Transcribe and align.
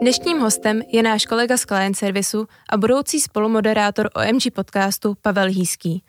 Dnešním 0.00 0.38
hostem 0.38 0.82
je 0.88 1.02
náš 1.02 1.26
kolega 1.26 1.56
z 1.56 1.66
Client 1.66 1.96
Servisu 1.96 2.46
a 2.70 2.76
budoucí 2.76 3.20
spolumoderátor 3.20 4.10
OMG 4.14 4.54
podcastu 4.54 5.16
Pavel 5.22 5.46
Hýský. 5.46 6.02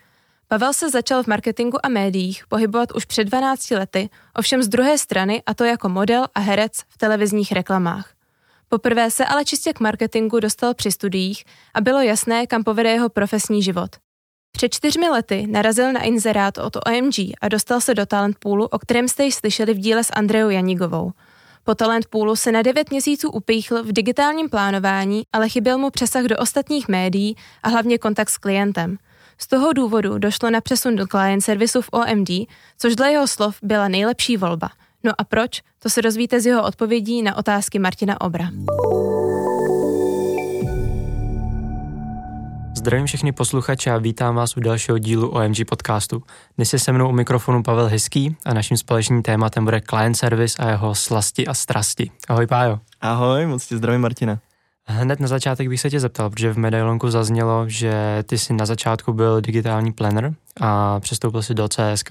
Pavel 0.47 0.73
se 0.73 0.89
začal 0.89 1.23
v 1.23 1.27
marketingu 1.27 1.85
a 1.85 1.89
médiích 1.89 2.47
pohybovat 2.47 2.91
už 2.91 3.05
před 3.05 3.23
12 3.23 3.71
lety, 3.71 4.09
ovšem 4.35 4.63
z 4.63 4.67
druhé 4.67 4.97
strany 4.97 5.43
a 5.45 5.53
to 5.53 5.63
jako 5.63 5.89
model 5.89 6.27
a 6.35 6.39
herec 6.39 6.71
v 6.87 6.97
televizních 6.97 7.51
reklamách. 7.51 8.13
Poprvé 8.67 9.11
se 9.11 9.25
ale 9.25 9.45
čistě 9.45 9.73
k 9.73 9.79
marketingu 9.79 10.39
dostal 10.39 10.73
při 10.73 10.91
studiích 10.91 11.43
a 11.73 11.81
bylo 11.81 12.01
jasné, 12.01 12.47
kam 12.47 12.63
povede 12.63 12.91
jeho 12.91 13.09
profesní 13.09 13.63
život. 13.63 13.95
Před 14.51 14.73
čtyřmi 14.73 15.09
lety 15.09 15.47
narazil 15.47 15.93
na 15.93 16.01
inzerát 16.01 16.57
od 16.57 16.75
OMG 16.75 17.15
a 17.41 17.47
dostal 17.49 17.81
se 17.81 17.93
do 17.93 18.05
talent 18.05 18.37
poolu, 18.39 18.65
o 18.65 18.79
kterém 18.79 19.07
jste 19.07 19.23
již 19.23 19.35
slyšeli 19.35 19.73
v 19.73 19.79
díle 19.79 20.03
s 20.03 20.13
Andreou 20.13 20.49
Janigovou. 20.49 21.11
Po 21.63 21.75
talent 21.75 22.05
poolu 22.05 22.35
se 22.35 22.51
na 22.51 22.61
devět 22.61 22.91
měsíců 22.91 23.31
upíchl 23.31 23.83
v 23.83 23.91
digitálním 23.91 24.49
plánování, 24.49 25.23
ale 25.33 25.49
chyběl 25.49 25.77
mu 25.77 25.89
přesah 25.89 26.23
do 26.23 26.37
ostatních 26.37 26.87
médií 26.87 27.35
a 27.63 27.69
hlavně 27.69 27.97
kontakt 27.97 28.29
s 28.29 28.37
klientem. 28.37 28.97
Z 29.37 29.47
toho 29.47 29.73
důvodu 29.73 30.17
došlo 30.17 30.49
na 30.49 30.61
přesun 30.61 30.95
do 30.95 31.07
client 31.07 31.43
servisu 31.43 31.81
v 31.81 31.89
OMD, 31.91 32.29
což 32.77 32.95
dle 32.95 33.11
jeho 33.11 33.27
slov 33.27 33.57
byla 33.63 33.87
nejlepší 33.87 34.37
volba. 34.37 34.69
No 35.03 35.11
a 35.17 35.23
proč? 35.23 35.61
To 35.79 35.89
se 35.89 36.01
dozvíte 36.01 36.41
z 36.41 36.45
jeho 36.45 36.63
odpovědí 36.63 37.21
na 37.21 37.37
otázky 37.37 37.79
Martina 37.79 38.21
Obra. 38.21 38.49
Zdravím 42.79 43.05
všechny 43.05 43.31
posluchače 43.31 43.91
a 43.91 43.97
vítám 43.97 44.35
vás 44.35 44.57
u 44.57 44.59
dalšího 44.59 44.97
dílu 44.97 45.29
OMG 45.29 45.65
podcastu. 45.69 46.23
Dnes 46.55 46.73
je 46.73 46.79
se 46.79 46.91
mnou 46.91 47.09
u 47.09 47.11
mikrofonu 47.11 47.63
Pavel 47.63 47.87
Hezký 47.87 48.35
a 48.45 48.53
naším 48.53 48.77
společným 48.77 49.23
tématem 49.23 49.65
bude 49.65 49.81
client 49.89 50.17
service 50.17 50.63
a 50.63 50.69
jeho 50.69 50.95
slasti 50.95 51.47
a 51.47 51.53
strasti. 51.53 52.11
Ahoj 52.29 52.47
Pájo. 52.47 52.79
Ahoj, 53.01 53.45
moc 53.45 53.67
tě 53.67 53.77
zdravím 53.77 54.01
Martina. 54.01 54.39
Hned 54.85 55.19
na 55.19 55.27
začátek 55.27 55.69
bych 55.69 55.81
se 55.81 55.89
tě 55.89 55.99
zeptal, 55.99 56.29
protože 56.29 56.53
v 56.53 56.57
medailonku 56.57 57.09
zaznělo, 57.09 57.63
že 57.67 58.23
ty 58.25 58.37
jsi 58.37 58.53
na 58.53 58.65
začátku 58.65 59.13
byl 59.13 59.41
digitální 59.41 59.91
planner 59.91 60.33
a 60.61 60.99
přestoupil 60.99 61.41
si 61.41 61.53
do 61.53 61.67
CSK. 61.67 62.09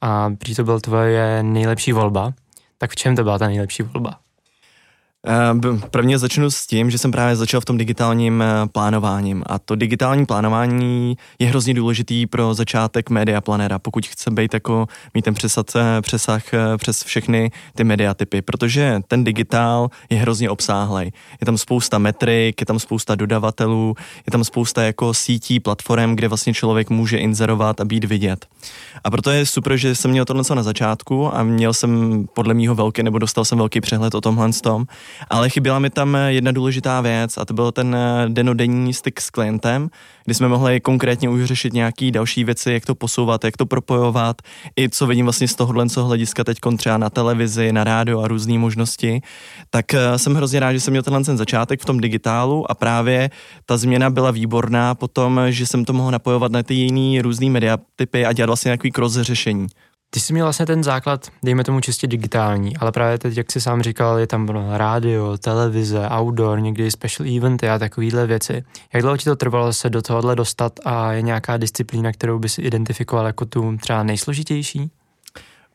A 0.00 0.30
prý 0.38 0.54
to 0.54 0.64
byl 0.64 0.80
tvoje 0.80 1.42
nejlepší 1.42 1.92
volba. 1.92 2.32
Tak 2.78 2.90
v 2.90 2.96
čem 2.96 3.16
to 3.16 3.22
byla 3.22 3.38
ta 3.38 3.46
nejlepší 3.46 3.82
volba? 3.82 4.25
Eh, 5.28 5.78
prvně 5.90 6.18
začnu 6.18 6.50
s 6.50 6.66
tím, 6.66 6.90
že 6.90 6.98
jsem 6.98 7.12
právě 7.12 7.36
začal 7.36 7.60
v 7.60 7.64
tom 7.64 7.78
digitálním 7.78 8.42
eh, 8.42 8.46
plánováním 8.72 9.42
a 9.46 9.58
to 9.58 9.76
digitální 9.76 10.26
plánování 10.26 11.16
je 11.38 11.46
hrozně 11.46 11.74
důležitý 11.74 12.26
pro 12.26 12.54
začátek 12.54 13.10
media 13.10 13.40
planera, 13.40 13.78
pokud 13.78 14.06
chce 14.06 14.30
být 14.30 14.54
jako 14.54 14.86
mít 15.14 15.22
ten 15.22 15.34
přesah, 15.34 15.64
eh, 15.76 16.02
přesah 16.02 16.42
přes 16.76 17.04
všechny 17.04 17.50
ty 17.74 17.84
mediatypy, 17.84 18.42
protože 18.42 19.00
ten 19.08 19.24
digitál 19.24 19.88
je 20.10 20.18
hrozně 20.18 20.50
obsáhlej. 20.50 21.12
Je 21.40 21.44
tam 21.44 21.58
spousta 21.58 21.98
metrik, 21.98 22.60
je 22.60 22.66
tam 22.66 22.78
spousta 22.78 23.14
dodavatelů, 23.14 23.94
je 24.26 24.30
tam 24.30 24.44
spousta 24.44 24.82
jako 24.82 25.14
sítí, 25.14 25.60
platform, 25.60 26.16
kde 26.16 26.28
vlastně 26.28 26.54
člověk 26.54 26.90
může 26.90 27.18
inzerovat 27.18 27.80
a 27.80 27.84
být 27.84 28.04
vidět. 28.04 28.46
A 29.04 29.10
proto 29.10 29.30
je 29.30 29.46
super, 29.46 29.76
že 29.76 29.94
jsem 29.94 30.10
měl 30.10 30.24
tohle 30.24 30.42
na 30.54 30.62
začátku 30.62 31.34
a 31.34 31.42
měl 31.42 31.72
jsem 31.72 32.24
podle 32.34 32.54
mého 32.54 32.74
velký, 32.74 33.02
nebo 33.02 33.18
dostal 33.18 33.44
jsem 33.44 33.58
velký 33.58 33.80
přehled 33.80 34.14
o 34.14 34.20
tomhle 34.20 34.50
tom 34.62 34.86
ale 35.30 35.50
chyběla 35.50 35.78
mi 35.78 35.90
tam 35.90 36.18
jedna 36.26 36.52
důležitá 36.52 37.00
věc 37.00 37.38
a 37.38 37.44
to 37.44 37.54
byl 37.54 37.72
ten 37.72 37.94
eh, 37.94 38.28
denodenní 38.28 38.94
styk 38.94 39.20
s 39.20 39.30
klientem, 39.30 39.88
kdy 40.24 40.34
jsme 40.34 40.48
mohli 40.48 40.80
konkrétně 40.80 41.28
už 41.28 41.44
řešit 41.44 41.72
nějaké 41.72 42.10
další 42.10 42.44
věci, 42.44 42.72
jak 42.72 42.86
to 42.86 42.94
posouvat, 42.94 43.44
jak 43.44 43.56
to 43.56 43.66
propojovat, 43.66 44.42
i 44.78 44.88
co 44.88 45.06
vidím 45.06 45.26
vlastně 45.26 45.48
z 45.48 45.54
tohohle 45.54 45.86
hlediska 45.96 46.44
teď 46.44 46.58
třeba 46.78 46.98
na 46.98 47.10
televizi, 47.10 47.72
na 47.72 47.84
rádio 47.84 48.20
a 48.20 48.28
různé 48.28 48.58
možnosti, 48.58 49.20
tak 49.70 49.94
eh, 49.94 50.18
jsem 50.18 50.34
hrozně 50.34 50.60
rád, 50.60 50.72
že 50.72 50.80
jsem 50.80 50.92
měl 50.92 51.02
tenhle 51.02 51.24
ten 51.24 51.36
začátek 51.36 51.82
v 51.82 51.84
tom 51.84 52.00
digitálu 52.00 52.70
a 52.70 52.74
právě 52.74 53.30
ta 53.66 53.76
změna 53.76 54.10
byla 54.10 54.30
výborná 54.30 54.94
potom, 54.94 55.40
že 55.48 55.66
jsem 55.66 55.84
to 55.84 55.92
mohl 55.92 56.10
napojovat 56.10 56.52
na 56.52 56.62
ty 56.62 56.74
jiné 56.74 57.22
různé 57.22 57.50
mediatypy 57.50 58.26
a 58.26 58.32
dělat 58.32 58.46
vlastně 58.46 58.68
nějaký 58.68 58.90
cross 58.90 59.20
řešení. 59.20 59.66
Ty 60.10 60.20
jsi 60.20 60.32
měl 60.32 60.46
vlastně 60.46 60.66
ten 60.66 60.84
základ, 60.84 61.30
dejme 61.42 61.64
tomu 61.64 61.80
čistě 61.80 62.06
digitální, 62.06 62.76
ale 62.76 62.92
právě 62.92 63.18
teď, 63.18 63.36
jak 63.36 63.52
jsi 63.52 63.60
sám 63.60 63.82
říkal, 63.82 64.18
je 64.18 64.26
tam 64.26 64.48
rádio, 64.76 65.38
televize, 65.38 66.08
outdoor, 66.18 66.60
někdy 66.60 66.90
special 66.90 67.36
eventy 67.36 67.68
a 67.68 67.78
takovéhle 67.78 68.26
věci. 68.26 68.64
Jak 68.94 69.02
dlouho 69.02 69.16
ti 69.16 69.24
to 69.24 69.36
trvalo 69.36 69.72
se 69.72 69.90
do 69.90 70.02
tohohle 70.02 70.36
dostat 70.36 70.72
a 70.84 71.12
je 71.12 71.22
nějaká 71.22 71.56
disciplína, 71.56 72.12
kterou 72.12 72.38
bys 72.38 72.58
identifikoval 72.58 73.26
jako 73.26 73.44
tu 73.46 73.76
třeba 73.76 74.02
nejsložitější? 74.02 74.90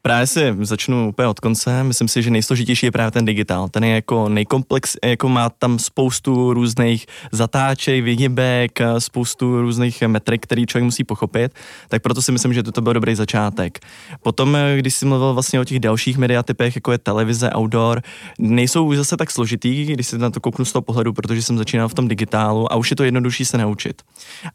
Právě 0.03 0.27
si 0.27 0.55
začnu 0.61 1.09
úplně 1.09 1.27
od 1.27 1.39
konce. 1.39 1.83
Myslím 1.83 2.07
si, 2.07 2.23
že 2.23 2.31
nejsložitější 2.31 2.85
je 2.85 2.91
právě 2.91 3.11
ten 3.11 3.25
digitál. 3.25 3.69
Ten 3.69 3.83
je 3.83 3.95
jako 3.95 4.29
nejkomplex, 4.29 4.97
jako 5.05 5.29
má 5.29 5.49
tam 5.49 5.79
spoustu 5.79 6.53
různých 6.53 7.05
zatáček, 7.31 8.03
vyhybek, 8.03 8.79
spoustu 8.99 9.61
různých 9.61 10.01
metrik, 10.01 10.43
který 10.43 10.65
člověk 10.65 10.83
musí 10.83 11.03
pochopit. 11.03 11.53
Tak 11.89 12.01
proto 12.01 12.21
si 12.21 12.31
myslím, 12.31 12.53
že 12.53 12.63
to 12.63 12.81
byl 12.81 12.93
dobrý 12.93 13.15
začátek. 13.15 13.79
Potom, 14.23 14.57
když 14.77 14.95
jsi 14.95 15.05
mluvil 15.05 15.33
vlastně 15.33 15.59
o 15.59 15.63
těch 15.63 15.79
dalších 15.79 16.17
mediatypech, 16.17 16.75
jako 16.75 16.91
je 16.91 16.97
televize, 16.97 17.51
outdoor, 17.57 18.01
nejsou 18.39 18.85
už 18.85 18.97
zase 18.97 19.17
tak 19.17 19.31
složitý, 19.31 19.85
když 19.85 20.07
se 20.07 20.17
na 20.17 20.29
to 20.29 20.39
kouknu 20.39 20.65
z 20.65 20.71
toho 20.71 20.81
pohledu, 20.83 21.13
protože 21.13 21.41
jsem 21.41 21.57
začínal 21.57 21.87
v 21.87 21.93
tom 21.93 22.07
digitálu 22.07 22.73
a 22.73 22.75
už 22.75 22.89
je 22.89 22.95
to 22.95 23.03
jednodušší 23.03 23.45
se 23.45 23.57
naučit. 23.57 24.01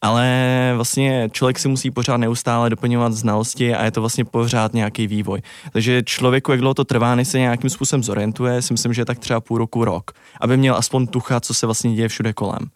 Ale 0.03 0.73
vlastně 0.77 1.29
člověk 1.33 1.59
si 1.59 1.69
musí 1.69 1.91
pořád 1.91 2.17
neustále 2.17 2.71
doplňovat 2.71 3.13
znalosti 3.13 3.75
a 3.75 3.85
je 3.85 3.91
to 3.91 4.01
vlastně 4.01 4.25
pořád 4.25 4.75
nějaký 4.75 5.07
vývoj 5.07 5.36
vývoj. 5.37 5.71
Takže 5.73 6.03
člověku, 6.03 6.51
jak 6.51 6.61
dlouho 6.61 6.75
to 6.75 6.85
trvá, 6.85 7.15
než 7.15 7.29
se 7.29 7.39
nějakým 7.39 7.71
způsobem 7.71 8.03
zorientuje, 8.03 8.63
si 8.63 8.75
myslím, 8.75 8.93
že 8.93 9.01
je 9.01 9.07
tak 9.07 9.19
třeba 9.19 9.41
půl 9.41 9.59
roku, 9.59 9.85
rok, 9.85 10.11
aby 10.41 10.57
měl 10.57 10.77
aspoň 10.77 11.07
tucha, 11.07 11.41
co 11.41 11.55
se 11.55 11.67
vlastně 11.67 11.95
děje 11.95 12.09
všude 12.09 12.33
kolem 12.33 12.71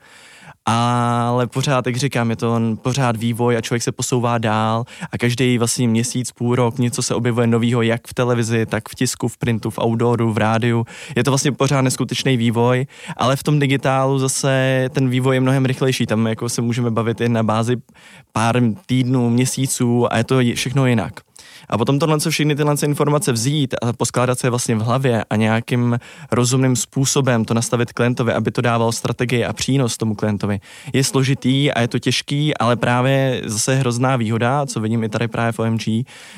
ale 0.67 1.47
pořád, 1.47 1.87
jak 1.87 1.97
říkám, 1.97 2.31
je 2.31 2.37
to 2.37 2.61
pořád 2.83 3.17
vývoj 3.17 3.57
a 3.57 3.61
člověk 3.61 3.83
se 3.83 3.93
posouvá 3.93 4.39
dál 4.39 4.85
a 5.13 5.19
každý 5.19 5.59
vlastně 5.59 5.89
měsíc, 5.89 6.33
půl 6.33 6.55
rok 6.55 6.79
něco 6.79 7.03
se 7.03 7.15
objevuje 7.15 7.47
novýho, 7.47 7.83
jak 7.83 8.09
v 8.09 8.15
televizi, 8.15 8.67
tak 8.67 8.89
v 8.89 8.95
tisku, 8.95 9.29
v 9.29 9.39
printu, 9.39 9.71
v 9.71 9.79
outdooru, 9.79 10.33
v 10.33 10.39
rádiu. 10.39 10.87
Je 11.17 11.25
to 11.25 11.31
vlastně 11.31 11.53
pořád 11.53 11.81
neskutečný 11.81 12.37
vývoj, 12.37 12.87
ale 13.17 13.37
v 13.37 13.43
tom 13.43 13.59
digitálu 13.59 14.19
zase 14.19 14.89
ten 14.93 15.09
vývoj 15.09 15.37
je 15.37 15.41
mnohem 15.41 15.65
rychlejší. 15.65 16.07
Tam 16.07 16.27
jako 16.27 16.49
se 16.49 16.63
můžeme 16.63 16.91
bavit 16.91 17.21
jen 17.21 17.33
na 17.33 17.43
bázi 17.43 17.77
pár 18.33 18.63
týdnů, 18.87 19.31
měsíců 19.31 20.13
a 20.13 20.17
je 20.17 20.25
to 20.25 20.39
všechno 20.55 20.87
jinak. 20.87 21.21
A 21.71 21.79
potom 21.79 21.99
tohle, 21.99 22.21
co 22.21 22.31
všechny 22.31 22.57
tyhle 22.57 22.75
informace 22.85 23.33
vzít 23.33 23.75
a 23.83 23.93
poskládat 23.93 24.39
se 24.39 24.51
vlastně 24.51 24.75
v 24.77 24.81
hlavě 24.81 25.25
a 25.31 25.37
nějakým 25.37 25.99
rozumným 26.33 26.77
způsobem 26.77 27.45
to 27.45 27.55
nastavit 27.55 27.93
klientovi, 27.93 28.33
aby 28.33 28.51
to 28.51 28.61
dával 28.61 28.93
strategii 28.93 29.45
a 29.45 29.53
přínos 29.53 29.97
tomu 29.97 30.15
klientovi, 30.15 30.61
je 30.93 31.05
složitý 31.05 31.73
a 31.73 31.81
je 31.81 31.89
to 31.89 31.99
těžký, 31.99 32.57
ale 32.57 32.77
právě 32.77 33.43
zase 33.45 33.75
hrozná 33.75 34.17
výhoda, 34.17 34.67
co 34.67 34.81
vidím 34.81 35.05
i 35.05 35.09
tady 35.09 35.29
právě 35.29 35.53
v 35.53 35.59
OMG, 35.59 35.83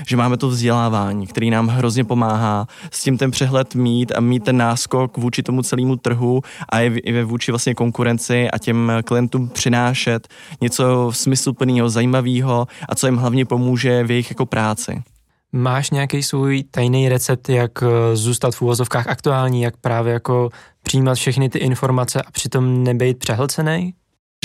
že 0.07 0.17
máme 0.17 0.37
to 0.37 0.49
vzdělávání, 0.49 1.27
který 1.27 1.51
nám 1.51 1.69
hrozně 1.69 2.05
pomáhá 2.05 2.67
s 2.91 3.03
tím 3.03 3.19
ten 3.19 3.31
přehled 3.31 3.75
mít 3.75 4.13
a 4.17 4.21
mít 4.21 4.45
ten 4.45 4.57
náskok 4.57 5.19
vůči 5.19 5.43
tomu 5.43 5.63
celému 5.63 5.97
trhu 5.97 6.41
a 6.69 6.81
i 6.81 7.23
vůči 7.25 7.53
vlastně 7.53 7.75
konkurenci 7.75 8.51
a 8.51 8.59
těm 8.59 8.93
klientům 9.05 9.49
přinášet 9.49 10.29
něco 10.61 11.11
smysluplného, 11.13 11.89
zajímavého 11.89 12.67
a 12.89 12.95
co 12.95 13.07
jim 13.07 13.17
hlavně 13.17 13.45
pomůže 13.45 14.05
v 14.05 14.11
jejich 14.11 14.31
jako 14.31 14.47
práci. 14.47 15.03
Máš 15.53 15.91
nějaký 15.91 16.23
svůj 16.23 16.63
tajný 16.71 17.09
recept, 17.09 17.49
jak 17.49 17.83
eh, 17.83 18.17
zůstat 18.17 18.55
v 18.55 18.63
úvozovkách 18.63 19.07
aktuální, 19.07 19.63
jak 19.63 19.77
právě 19.77 20.13
jako 20.13 20.51
přijímat 20.83 21.15
všechny 21.15 21.49
ty 21.49 21.59
informace 21.59 22.23
a 22.23 22.31
přitom 22.31 22.85
nebejt 22.85 23.19
přehlcený? 23.19 23.95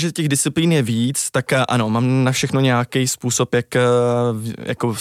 Že 0.00 0.12
těch 0.12 0.28
disciplín 0.28 0.72
je 0.72 0.82
víc, 0.82 1.30
tak 1.30 1.52
eh, 1.52 1.66
ano, 1.68 1.90
mám 1.90 2.24
na 2.24 2.32
všechno 2.32 2.60
nějaký 2.60 3.08
způsob, 3.08 3.54
jak 3.54 3.76
eh, 3.76 3.80
jako 4.58 4.94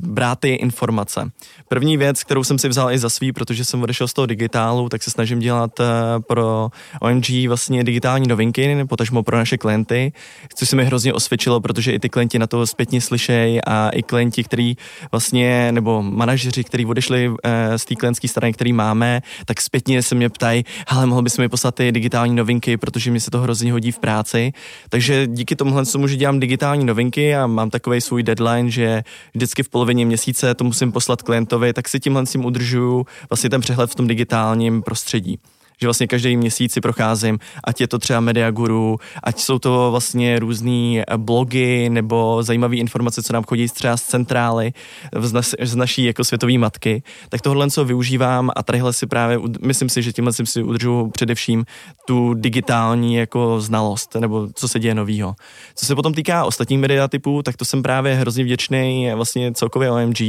brát 0.00 0.40
ty 0.40 0.48
informace. 0.48 1.30
První 1.68 1.96
věc, 1.96 2.24
kterou 2.24 2.44
jsem 2.44 2.58
si 2.58 2.68
vzal 2.68 2.92
i 2.92 2.98
za 2.98 3.10
svý, 3.10 3.32
protože 3.32 3.64
jsem 3.64 3.82
odešel 3.82 4.08
z 4.08 4.12
toho 4.12 4.26
digitálu, 4.26 4.88
tak 4.88 5.02
se 5.02 5.10
snažím 5.10 5.38
dělat 5.38 5.80
eh, 5.80 5.84
pro 6.26 6.68
OMG 7.00 7.30
vlastně 7.48 7.84
digitální 7.84 8.28
novinky, 8.28 8.84
potažmo 8.84 9.22
pro 9.22 9.36
naše 9.36 9.58
klienty, 9.58 10.12
což 10.54 10.68
se 10.68 10.76
mi 10.76 10.84
hrozně 10.84 11.12
osvědčilo, 11.12 11.60
protože 11.60 11.92
i 11.92 11.98
ty 11.98 12.08
klienti 12.08 12.38
na 12.38 12.46
to 12.46 12.66
zpětně 12.66 13.00
slyšejí 13.00 13.64
a 13.64 13.88
i 13.88 14.02
klienti, 14.02 14.44
který 14.44 14.76
vlastně, 15.10 15.72
nebo 15.72 16.02
manažeři, 16.02 16.64
kteří 16.64 16.86
odešli 16.86 17.34
z 17.76 17.84
té 17.84 17.94
klientské 17.94 18.28
strany, 18.28 18.52
který 18.52 18.72
máme, 18.72 19.22
tak 19.44 19.60
zpětně 19.60 20.02
se 20.02 20.14
mě 20.14 20.28
ptají, 20.28 20.64
ale 20.86 21.06
mohl 21.06 21.22
bys 21.22 21.38
mi 21.38 21.48
poslat 21.48 21.74
ty 21.74 21.92
digitální 21.92 22.34
novinky, 22.34 22.76
protože 22.76 23.10
mi 23.10 23.20
se 23.20 23.30
to 23.30 23.40
hrozně 23.40 23.72
hodí 23.72 23.92
v 23.92 23.98
práci 23.98 24.21
práci. 24.22 24.52
Takže 24.88 25.26
díky 25.26 25.56
tomuhle 25.56 25.86
tomu, 25.86 26.06
že 26.06 26.16
dělám 26.16 26.40
digitální 26.40 26.84
novinky 26.84 27.34
a 27.34 27.46
mám 27.46 27.70
takový 27.70 28.00
svůj 28.00 28.22
deadline, 28.22 28.70
že 28.70 29.02
vždycky 29.34 29.62
v 29.62 29.68
polovině 29.68 30.06
měsíce 30.06 30.54
to 30.54 30.64
musím 30.64 30.92
poslat 30.92 31.22
klientovi, 31.22 31.72
tak 31.72 31.88
si 31.88 32.00
tímhle 32.00 32.24
tím 32.24 32.44
udržuju 32.44 33.06
vlastně 33.30 33.50
ten 33.50 33.60
přehled 33.60 33.90
v 33.90 33.94
tom 33.94 34.06
digitálním 34.06 34.82
prostředí 34.82 35.38
že 35.82 35.86
vlastně 35.86 36.06
každý 36.06 36.36
měsíc 36.36 36.72
si 36.72 36.80
procházím, 36.80 37.38
ať 37.64 37.80
je 37.80 37.88
to 37.88 37.98
třeba 37.98 38.20
Mediaguru, 38.20 38.98
ať 39.22 39.40
jsou 39.40 39.58
to 39.58 39.90
vlastně 39.90 40.38
různé 40.38 41.04
blogy 41.16 41.90
nebo 41.90 42.42
zajímavé 42.42 42.76
informace, 42.76 43.22
co 43.22 43.32
nám 43.32 43.44
chodí 43.44 43.68
třeba 43.68 43.96
z 43.96 44.02
centrály, 44.02 44.72
z, 45.20 45.32
nas, 45.32 45.54
z 45.62 45.76
naší 45.76 46.04
jako 46.04 46.24
světové 46.24 46.58
matky, 46.58 47.02
tak 47.28 47.40
tohle 47.40 47.70
co 47.70 47.84
využívám 47.84 48.50
a 48.56 48.62
tadyhle 48.62 48.92
si 48.92 49.06
právě, 49.06 49.38
myslím 49.62 49.88
si, 49.88 50.02
že 50.02 50.12
tímhle 50.12 50.32
si 50.32 50.62
udržu 50.62 51.10
především 51.10 51.64
tu 52.06 52.34
digitální 52.34 53.14
jako 53.14 53.60
znalost, 53.60 54.14
nebo 54.14 54.48
co 54.54 54.68
se 54.68 54.78
děje 54.78 54.94
novýho. 54.94 55.34
Co 55.74 55.86
se 55.86 55.94
potom 55.94 56.14
týká 56.14 56.44
ostatních 56.44 56.78
mediatypů, 56.78 57.42
tak 57.42 57.56
to 57.56 57.64
jsem 57.64 57.82
právě 57.82 58.14
hrozně 58.14 58.44
vděčný 58.44 59.10
vlastně 59.14 59.52
celkově 59.52 59.90
OMG, 59.90 60.20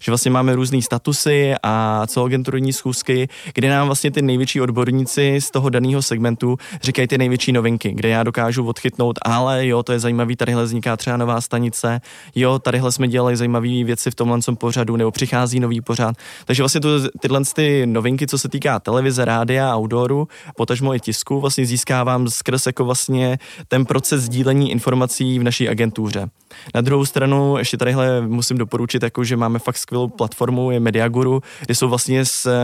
že 0.00 0.08
vlastně 0.08 0.30
máme 0.30 0.54
různé 0.54 0.82
statusy 0.82 1.54
a 1.62 2.06
celogenturní 2.06 2.72
schůzky, 2.72 3.28
kde 3.54 3.70
nám 3.70 3.86
vlastně 3.86 4.10
ty 4.10 4.22
největší 4.22 4.60
odborníci 5.00 5.40
z 5.40 5.50
toho 5.50 5.68
daného 5.68 6.02
segmentu 6.02 6.56
říkají 6.82 7.08
ty 7.08 7.18
největší 7.18 7.52
novinky, 7.52 7.92
kde 7.92 8.08
já 8.08 8.22
dokážu 8.22 8.66
odchytnout, 8.66 9.18
ale 9.22 9.66
jo, 9.66 9.82
to 9.82 9.92
je 9.92 9.98
zajímavý, 9.98 10.36
tadyhle 10.36 10.64
vzniká 10.64 10.96
třeba 10.96 11.16
nová 11.16 11.40
stanice, 11.40 12.00
jo, 12.34 12.58
tadyhle 12.58 12.92
jsme 12.92 13.08
dělali 13.08 13.36
zajímavé 13.36 13.84
věci 13.84 14.10
v 14.10 14.14
tomhle 14.14 14.38
pořadu, 14.58 14.96
nebo 14.96 15.10
přichází 15.10 15.60
nový 15.60 15.80
pořad. 15.80 16.16
Takže 16.44 16.62
vlastně 16.62 16.80
to, 16.80 16.88
tyhle 17.20 17.40
ty 17.54 17.86
novinky, 17.86 18.26
co 18.26 18.38
se 18.38 18.48
týká 18.48 18.78
televize, 18.78 19.24
rádia, 19.24 19.76
outdooru, 19.76 20.28
potažmo 20.56 20.94
i 20.94 21.00
tisku, 21.00 21.40
vlastně 21.40 21.66
získávám 21.66 22.28
skrz 22.28 22.66
jako 22.66 22.84
vlastně 22.84 23.38
ten 23.68 23.84
proces 23.84 24.22
sdílení 24.22 24.70
informací 24.70 25.38
v 25.38 25.42
naší 25.42 25.68
agentuře. 25.68 26.28
Na 26.74 26.80
druhou 26.80 27.04
stranu 27.04 27.58
ještě 27.58 27.76
tadyhle 27.76 28.20
musím 28.20 28.58
doporučit, 28.58 29.02
jako, 29.02 29.24
že 29.24 29.36
máme 29.36 29.58
fakt 29.58 29.78
skvělou 29.78 30.08
platformu, 30.08 30.70
je 30.70 30.80
Mediaguru, 30.80 31.42
kde 31.66 31.74
jsou 31.74 31.88
vlastně 31.88 32.24
se, 32.24 32.56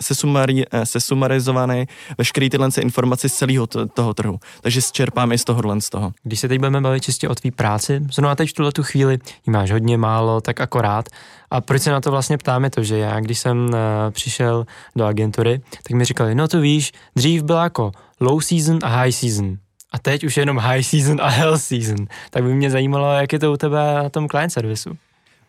se, 0.00 0.14
sumari, 0.14 0.64
se 0.84 1.00
sumarizované 1.48 1.86
veškeré 2.18 2.50
tyhle 2.50 2.68
informace 2.80 3.28
z 3.28 3.34
celého 3.34 3.66
toho 3.66 4.14
trhu. 4.14 4.38
Takže 4.60 4.80
čerpám 4.92 5.32
i 5.32 5.38
z 5.38 5.44
tohohle 5.44 5.80
z 5.80 5.90
toho. 5.90 6.12
Když 6.22 6.40
se 6.40 6.48
teď 6.48 6.58
budeme 6.58 6.80
bavit 6.80 7.02
čistě 7.02 7.28
o 7.28 7.34
tvý 7.34 7.50
práci, 7.50 8.00
zrovna 8.12 8.34
teď 8.34 8.50
v 8.50 8.52
tuhle 8.52 8.72
tu 8.72 8.82
chvíli 8.82 9.18
ji 9.46 9.52
máš 9.52 9.70
hodně 9.70 9.98
málo, 9.98 10.40
tak 10.40 10.60
akorát. 10.60 11.08
A 11.50 11.60
proč 11.60 11.82
se 11.82 11.90
na 11.90 12.00
to 12.00 12.10
vlastně 12.10 12.38
ptám 12.38 12.64
je 12.64 12.70
to, 12.70 12.82
že 12.82 12.98
já, 12.98 13.20
když 13.20 13.38
jsem 13.38 13.58
uh, 13.64 13.74
přišel 14.10 14.66
do 14.96 15.04
agentury, 15.04 15.60
tak 15.82 15.96
mi 15.96 16.04
říkali, 16.04 16.34
no 16.34 16.48
to 16.48 16.60
víš, 16.60 16.92
dřív 17.16 17.42
byla 17.42 17.62
jako 17.62 17.92
low 18.20 18.40
season 18.40 18.78
a 18.82 18.88
high 18.88 19.12
season. 19.12 19.56
A 19.92 19.98
teď 19.98 20.24
už 20.24 20.36
je 20.36 20.40
jenom 20.40 20.58
high 20.58 20.82
season 20.82 21.20
a 21.20 21.28
hell 21.28 21.58
season. 21.58 22.06
Tak 22.30 22.42
by 22.42 22.54
mě 22.54 22.70
zajímalo, 22.70 23.12
jak 23.12 23.32
je 23.32 23.38
to 23.38 23.52
u 23.52 23.56
tebe 23.56 23.94
na 23.94 24.08
tom 24.08 24.28
client 24.28 24.52
servisu. 24.52 24.90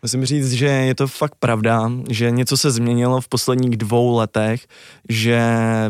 Musím 0.02 0.26
říct, 0.26 0.52
že 0.52 0.66
je 0.66 0.96
to 0.96 1.08
fakt 1.08 1.36
pravda, 1.40 1.92
že 2.10 2.32
něco 2.32 2.58
se 2.58 2.72
změnilo 2.72 3.22
v 3.22 3.28
posledních 3.28 3.78
dvou 3.78 4.18
letech, 4.18 4.68
že 5.10 5.42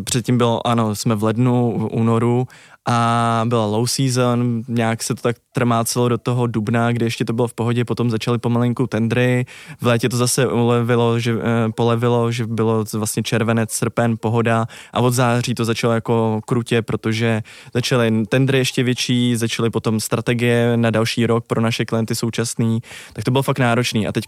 předtím 0.03 0.37
bylo, 0.37 0.67
ano, 0.67 0.95
jsme 0.95 1.15
v 1.15 1.23
lednu, 1.23 1.77
v 1.77 1.87
únoru 1.91 2.47
a 2.87 3.41
byla 3.45 3.65
low 3.65 3.85
season, 3.85 4.61
nějak 4.67 5.03
se 5.03 5.15
to 5.15 5.21
tak 5.21 5.35
trmácelo 5.53 6.09
do 6.09 6.17
toho 6.17 6.47
dubna, 6.47 6.91
kdy 6.91 7.05
ještě 7.05 7.25
to 7.25 7.33
bylo 7.33 7.47
v 7.47 7.53
pohodě, 7.53 7.85
potom 7.85 8.09
začaly 8.09 8.37
pomalinku 8.37 8.87
tendry, 8.87 9.45
v 9.81 9.85
létě 9.85 10.09
to 10.09 10.17
zase 10.17 10.47
ulevilo, 10.47 11.19
že, 11.19 11.33
eh, 11.33 11.71
polevilo, 11.75 12.31
že 12.31 12.47
bylo 12.47 12.85
vlastně 12.93 13.23
červenec, 13.23 13.71
srpen, 13.71 14.15
pohoda. 14.21 14.65
A 14.93 14.99
od 14.99 15.11
září 15.11 15.55
to 15.55 15.65
začalo 15.65 15.93
jako 15.93 16.41
krutě, 16.45 16.81
protože 16.81 17.41
začaly 17.73 18.25
tendry 18.25 18.57
ještě 18.57 18.83
větší, 18.83 19.35
začaly 19.35 19.69
potom 19.69 19.99
strategie 19.99 20.77
na 20.77 20.89
další 20.89 21.25
rok 21.25 21.47
pro 21.47 21.61
naše 21.61 21.85
klienty 21.85 22.15
současný, 22.15 22.79
tak 23.13 23.23
to 23.23 23.31
bylo 23.31 23.43
fakt 23.43 23.59
náročný. 23.59 24.07
A 24.07 24.11
teď 24.11 24.25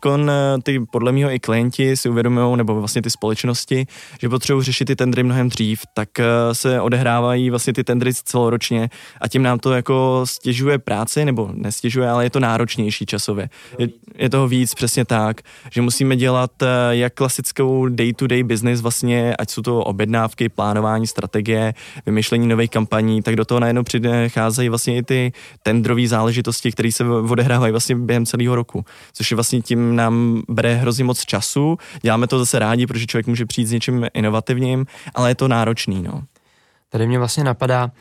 ty 0.63 0.79
podle 0.91 1.11
mého 1.11 1.31
i 1.31 1.39
klienti 1.39 1.97
si 1.97 2.09
uvědomují, 2.09 2.57
nebo 2.57 2.75
vlastně 2.75 3.01
ty 3.01 3.09
společnosti, 3.09 3.85
že 4.21 4.29
potřebují 4.29 4.65
řešit 4.65 4.85
ty 4.85 4.95
tendry 4.95 5.23
mnohem 5.23 5.49
dřív, 5.49 5.81
tak 5.93 6.19
eh, 6.19 6.25
se 6.51 6.81
odehrávají 6.81 7.49
vlastně 7.49 7.73
ty 7.73 7.83
tendry 7.83 8.13
celoročně 8.41 8.89
a 9.21 9.27
tím 9.27 9.43
nám 9.43 9.59
to 9.59 9.73
jako 9.73 10.21
stěžuje 10.25 10.77
práci, 10.77 11.25
nebo 11.25 11.49
nestěžuje, 11.53 12.09
ale 12.09 12.25
je 12.25 12.29
to 12.29 12.39
náročnější 12.39 13.05
časově. 13.05 13.49
Je, 13.77 13.87
je 14.15 14.29
toho 14.29 14.47
víc, 14.47 14.73
přesně 14.73 15.05
tak, 15.05 15.41
že 15.71 15.81
musíme 15.81 16.15
dělat 16.15 16.51
eh, 16.61 16.67
jak 16.91 17.13
klasickou 17.13 17.87
day-to-day 17.87 18.43
business 18.43 18.81
vlastně, 18.81 19.35
ať 19.35 19.49
jsou 19.49 19.61
to 19.61 19.79
objednávky, 19.79 20.49
plánování 20.49 21.07
strategie, 21.07 21.73
vymyšlení 22.05 22.47
nových 22.47 22.69
kampaní, 22.69 23.21
tak 23.21 23.35
do 23.35 23.45
toho 23.45 23.59
najednou 23.59 23.83
přicházejí 23.83 24.69
vlastně 24.69 24.97
i 24.97 25.03
ty 25.03 25.31
tendrové 25.63 26.07
záležitosti, 26.07 26.71
které 26.71 26.91
se 26.91 27.05
odehrávají 27.05 27.71
vlastně 27.71 27.95
během 27.95 28.25
celého 28.25 28.55
roku, 28.55 28.85
což 29.13 29.31
je 29.31 29.35
vlastně 29.35 29.61
tím 29.61 29.95
nám 29.95 30.41
bere 30.49 30.75
hrozně 30.75 31.03
moc 31.03 31.25
času. 31.25 31.77
Děláme 32.01 32.27
to 32.27 32.39
zase 32.39 32.59
rádi, 32.59 32.87
protože 32.87 33.05
člověk 33.05 33.27
může 33.27 33.45
přijít 33.45 33.65
s 33.65 33.71
něčím 33.71 34.07
inovativním, 34.13 34.85
ale 35.15 35.31
je 35.31 35.35
to 35.35 35.47
náročný. 35.47 36.01
No. 36.01 36.23
Tady 36.89 37.07
mě 37.07 37.19
vlastně 37.19 37.43
napadá, 37.43 37.91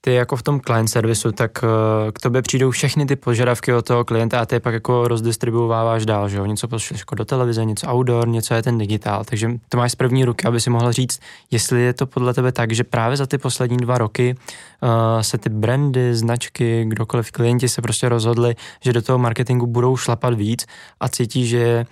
ty 0.00 0.14
jako 0.14 0.36
v 0.36 0.42
tom 0.42 0.60
client 0.60 0.90
servisu, 0.90 1.32
tak 1.32 1.50
uh, 1.62 1.68
k 2.12 2.20
tobě 2.20 2.42
přijdou 2.42 2.70
všechny 2.70 3.06
ty 3.06 3.16
požadavky 3.16 3.72
od 3.72 3.86
toho 3.86 4.04
klienta 4.04 4.40
a 4.40 4.46
ty 4.46 4.60
pak 4.60 4.74
jako 4.74 5.08
rozdistribuováváš 5.08 6.06
dál, 6.06 6.28
že 6.28 6.36
jo? 6.36 6.46
Něco 6.46 6.68
pošleš 6.68 7.00
jako 7.00 7.14
do 7.14 7.24
televize, 7.24 7.64
něco 7.64 7.86
outdoor, 7.92 8.28
něco 8.28 8.54
je 8.54 8.62
ten 8.62 8.78
digitál. 8.78 9.24
Takže 9.24 9.50
to 9.68 9.76
máš 9.76 9.92
z 9.92 9.94
první 9.94 10.24
ruky, 10.24 10.46
aby 10.46 10.60
si 10.60 10.70
mohl 10.70 10.92
říct, 10.92 11.20
jestli 11.50 11.82
je 11.82 11.92
to 11.92 12.06
podle 12.06 12.34
tebe 12.34 12.52
tak, 12.52 12.72
že 12.72 12.84
právě 12.84 13.16
za 13.16 13.26
ty 13.26 13.38
poslední 13.38 13.76
dva 13.76 13.98
roky 13.98 14.36
uh, 14.82 15.20
se 15.20 15.38
ty 15.38 15.48
brandy, 15.50 16.14
značky, 16.14 16.84
kdokoliv 16.88 17.30
klienti 17.30 17.68
se 17.68 17.82
prostě 17.82 18.08
rozhodli, 18.08 18.56
že 18.80 18.92
do 18.92 19.02
toho 19.02 19.18
marketingu 19.18 19.66
budou 19.66 19.96
šlapat 19.96 20.34
víc 20.34 20.66
a 21.00 21.08
cítí, 21.08 21.46
že 21.46 21.86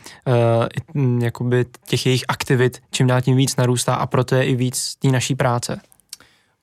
uh, 0.94 1.22
jakoby 1.22 1.66
těch 1.86 2.06
jejich 2.06 2.24
aktivit 2.28 2.82
čím 2.90 3.06
dál 3.06 3.20
tím 3.20 3.36
víc 3.36 3.56
narůstá 3.56 3.94
a 3.94 4.06
proto 4.06 4.34
je 4.34 4.44
i 4.44 4.56
víc 4.56 4.94
té 4.94 5.08
naší 5.08 5.34
práce. 5.34 5.80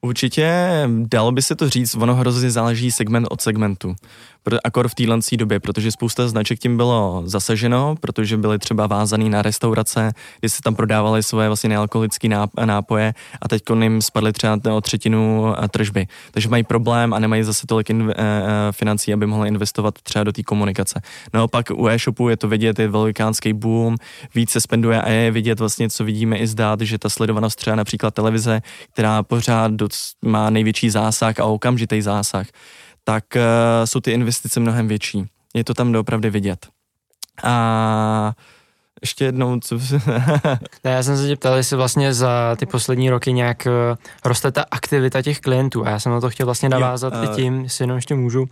Určitě 0.02 0.52
dalo 0.88 1.32
by 1.32 1.42
se 1.42 1.56
to 1.56 1.70
říct, 1.70 1.96
ono 1.96 2.16
hrozně 2.16 2.52
záleží 2.52 2.92
segment 2.92 3.28
od 3.32 3.42
segmentu 3.42 3.96
akor 4.64 4.88
v 4.88 4.96
téhle 4.96 5.20
době, 5.38 5.60
protože 5.60 5.92
spousta 5.92 6.28
značek 6.28 6.60
tím 6.60 6.78
bylo 6.78 7.24
zasaženo, 7.26 7.96
protože 8.00 8.38
byly 8.38 8.60
třeba 8.60 8.88
vázaný 8.88 9.30
na 9.30 9.42
restaurace, 9.42 10.12
kdy 10.40 10.50
se 10.50 10.62
tam 10.62 10.76
prodávaly 10.76 11.24
svoje 11.24 11.48
vlastně 11.48 11.70
nealkoholické 11.70 12.30
nápoje 12.66 13.14
a 13.42 13.48
teď 13.48 13.64
jim 13.82 14.02
spadly 14.02 14.34
třeba 14.34 14.60
o 14.74 14.82
třetinu 14.82 15.54
eh, 15.64 15.68
tržby. 15.68 16.08
Takže 16.32 16.50
mají 16.50 16.64
problém 16.64 17.14
a 17.14 17.20
nemají 17.20 17.44
zase 17.44 17.68
tolik 17.68 17.90
in, 17.90 18.10
eh, 18.10 18.14
eh, 18.18 18.72
financí, 18.72 19.14
aby 19.14 19.26
mohli 19.26 19.48
investovat 19.48 20.02
třeba 20.04 20.24
do 20.24 20.32
té 20.32 20.44
komunikace. 20.44 21.02
Naopak 21.34 21.66
u 21.76 21.88
e-shopu 21.88 22.30
je 22.30 22.38
to 22.38 22.48
vidět, 22.48 22.80
je 22.80 22.88
velikánský 22.88 23.54
boom, 23.54 23.98
více 24.36 24.62
spenduje 24.62 25.02
a 25.02 25.10
je 25.10 25.32
vidět 25.32 25.60
vlastně, 25.60 25.90
co 25.90 26.04
vidíme 26.04 26.38
i 26.38 26.48
zdát, 26.48 26.82
že 26.82 26.98
ta 26.98 27.10
sledovanost 27.10 27.58
třeba 27.58 27.76
například 27.76 28.14
televize, 28.14 28.62
která 28.94 29.24
pořád 29.24 29.72
má 30.26 30.50
největší 30.50 30.90
zásah 30.90 31.40
a 31.40 31.46
okamžitý 31.46 32.02
zásah, 32.02 32.48
tak 33.04 33.24
uh, 33.36 33.42
jsou 33.86 34.00
ty 34.00 34.12
investice 34.12 34.60
mnohem 34.60 34.88
větší. 34.88 35.26
Je 35.54 35.64
to 35.64 35.74
tam 35.74 35.92
doopravdy 35.92 36.30
vidět. 36.30 36.68
A 37.44 38.34
ještě 39.02 39.26
jednou, 39.26 39.60
co... 39.60 39.76
ne, 40.84 40.92
já 40.92 41.04
jsem 41.04 41.18
se 41.18 41.28
tě 41.28 41.36
ptal, 41.36 41.56
jestli 41.56 41.78
vlastně 41.78 42.14
za 42.14 42.56
ty 42.60 42.66
poslední 42.66 43.10
roky 43.10 43.34
nějak 43.34 43.68
uh, 43.68 43.98
roste 44.26 44.52
ta 44.52 44.66
aktivita 44.72 45.22
těch 45.22 45.40
klientů 45.40 45.86
a 45.86 45.90
já 45.90 46.00
jsem 46.00 46.12
na 46.12 46.22
to 46.22 46.30
chtěl 46.30 46.46
vlastně 46.46 46.70
navázat 46.70 47.14
jo, 47.14 47.20
uh, 47.20 47.26
i 47.26 47.36
tím, 47.36 47.62
jestli 47.64 47.84
jenom 47.84 47.96
ještě 47.96 48.16
můžu, 48.16 48.42
uh, 48.42 48.48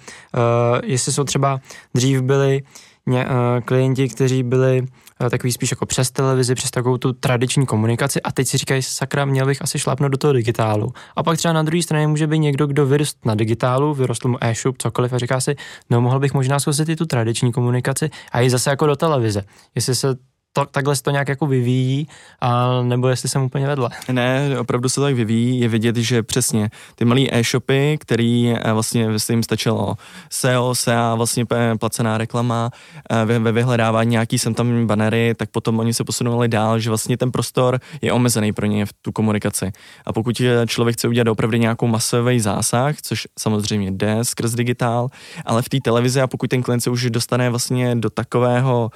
jestli 0.84 1.13
jsou 1.13 1.24
třeba 1.24 1.60
dřív 1.93 2.22
byli 2.22 2.62
ně, 3.05 3.25
uh, 3.25 3.31
klienti, 3.65 4.10
kteří 4.10 4.43
byli 4.43 4.88
takový 5.30 5.52
spíš 5.52 5.72
jako 5.72 5.86
přes 5.86 6.12
televizi, 6.12 6.56
přes 6.56 6.72
takovou 6.72 6.98
tu 6.98 7.14
tradiční 7.14 7.66
komunikaci 7.66 8.22
a 8.22 8.32
teď 8.32 8.48
si 8.48 8.58
říkají, 8.58 8.84
sakra, 8.84 9.26
měl 9.26 9.46
bych 9.46 9.62
asi 9.62 9.80
šlápnout 9.80 10.12
do 10.12 10.18
toho 10.18 10.34
digitálu. 10.34 10.94
A 11.16 11.24
pak 11.24 11.38
třeba 11.38 11.54
na 11.54 11.64
druhé 11.64 11.84
straně 11.84 12.08
může 12.08 12.28
být 12.28 12.40
někdo, 12.40 12.68
kdo 12.68 12.86
vyrostl 12.86 13.20
na 13.26 13.36
digitálu, 13.36 13.94
vyrostl 13.94 14.28
mu 14.28 14.38
e-shop, 14.42 14.76
cokoliv 14.78 15.14
a 15.14 15.18
říká 15.18 15.42
si, 15.42 15.56
no 15.90 16.02
mohl 16.02 16.20
bych 16.20 16.34
možná 16.34 16.60
zkusit 16.60 16.90
i 16.90 16.96
tu 16.96 17.06
tradiční 17.06 17.52
komunikaci 17.52 18.10
a 18.32 18.42
i 18.42 18.50
zase 18.50 18.70
jako 18.70 18.88
do 18.88 18.96
televize. 18.96 19.44
Jestli 19.76 19.96
se 19.96 20.16
to, 20.53 20.65
takhle 20.65 20.96
se 20.96 21.03
to 21.03 21.12
nějak 21.12 21.29
jako 21.29 21.46
vyvíjí, 21.46 22.08
a, 22.41 22.82
nebo 22.82 23.08
jestli 23.08 23.29
jsem 23.29 23.41
úplně 23.41 23.68
vedle. 23.68 23.89
Ne, 24.12 24.60
opravdu 24.60 24.89
se 24.89 25.01
tak 25.01 25.15
vyvíjí, 25.15 25.60
je 25.60 25.68
vidět, 25.68 25.96
že 25.96 26.24
přesně 26.24 26.70
ty 26.96 27.06
malé 27.06 27.22
e-shopy, 27.32 27.98
který 28.00 28.53
eh, 28.53 28.74
vlastně 28.74 29.08
jim 29.29 29.44
stačilo 29.44 29.96
SEO, 30.29 30.75
SEA, 30.75 31.15
vlastně 31.15 31.46
placená 31.79 32.18
reklama, 32.18 32.70
eh, 33.10 33.25
ve, 33.25 33.39
ve 33.39 33.51
vyhledávání 33.51 34.12
nějaký 34.12 34.39
sem 34.39 34.53
tam 34.53 34.88
banery, 34.88 35.34
tak 35.38 35.50
potom 35.50 35.79
oni 35.79 35.94
se 35.94 36.03
posunuli 36.03 36.48
dál, 36.48 36.79
že 36.79 36.89
vlastně 36.89 37.18
ten 37.18 37.32
prostor 37.32 37.79
je 38.01 38.13
omezený 38.13 38.53
pro 38.53 38.65
ně 38.65 38.86
v 38.86 38.94
tu 39.01 39.12
komunikaci. 39.12 39.72
A 40.06 40.13
pokud 40.13 40.41
člověk 40.68 40.96
chce 40.96 41.08
udělat 41.08 41.27
opravdu 41.27 41.58
nějakou 41.58 41.88
masový 41.88 42.39
zásah, 42.39 42.96
což 43.01 43.27
samozřejmě 43.39 43.91
jde 43.91 44.18
skrz 44.22 44.51
digitál, 44.53 45.08
ale 45.46 45.62
v 45.62 45.70
té 45.70 45.77
televizi 45.84 46.22
a 46.22 46.27
pokud 46.27 46.50
ten 46.50 46.62
klient 46.62 46.82
se 46.82 46.89
už 46.89 47.10
dostane 47.10 47.50
vlastně 47.50 47.96
do 47.96 48.10
takového 48.10 48.91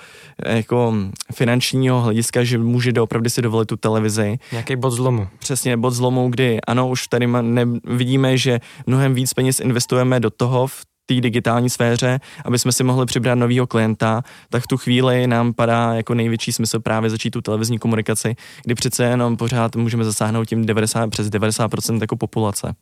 jako 0.46 0.94
finančního 1.44 2.02
hlediska, 2.02 2.44
že 2.44 2.58
může 2.58 2.92
doopravdy 2.92 3.30
si 3.30 3.42
dovolit 3.42 3.66
tu 3.66 3.78
televizi. 3.78 4.38
Nějaký 4.52 4.76
bod 4.76 4.92
zlomu. 4.92 5.28
Přesně, 5.40 5.78
bod 5.78 5.92
zlomu, 5.92 6.30
kdy 6.30 6.62
ano, 6.68 6.90
už 6.90 7.08
tady 7.08 7.28
ne, 7.28 7.66
vidíme, 7.84 8.38
že 8.38 8.60
mnohem 8.88 9.14
víc 9.14 9.34
peněz 9.34 9.60
investujeme 9.60 10.20
do 10.20 10.30
toho 10.30 10.68
v 10.68 10.86
té 11.06 11.22
digitální 11.22 11.70
sféře, 11.70 12.20
aby 12.46 12.60
jsme 12.60 12.72
si 12.72 12.84
mohli 12.84 13.06
přibrat 13.06 13.38
nového 13.38 13.68
klienta, 13.68 14.24
tak 14.50 14.64
v 14.64 14.68
tu 14.68 14.78
chvíli 14.78 15.28
nám 15.28 15.54
padá 15.54 15.94
jako 15.94 16.14
největší 16.14 16.54
smysl 16.54 16.80
právě 16.80 17.10
začít 17.10 17.32
tu 17.32 17.42
televizní 17.42 17.80
komunikaci, 17.80 18.36
kdy 18.64 18.76
přece 18.76 19.04
jenom 19.04 19.38
pořád 19.38 19.76
můžeme 19.76 20.04
zasáhnout 20.04 20.46
tím 20.46 20.66
90, 20.66 21.10
přes 21.10 21.28
90% 21.28 22.02
jako 22.02 22.16
populace. 22.16 22.76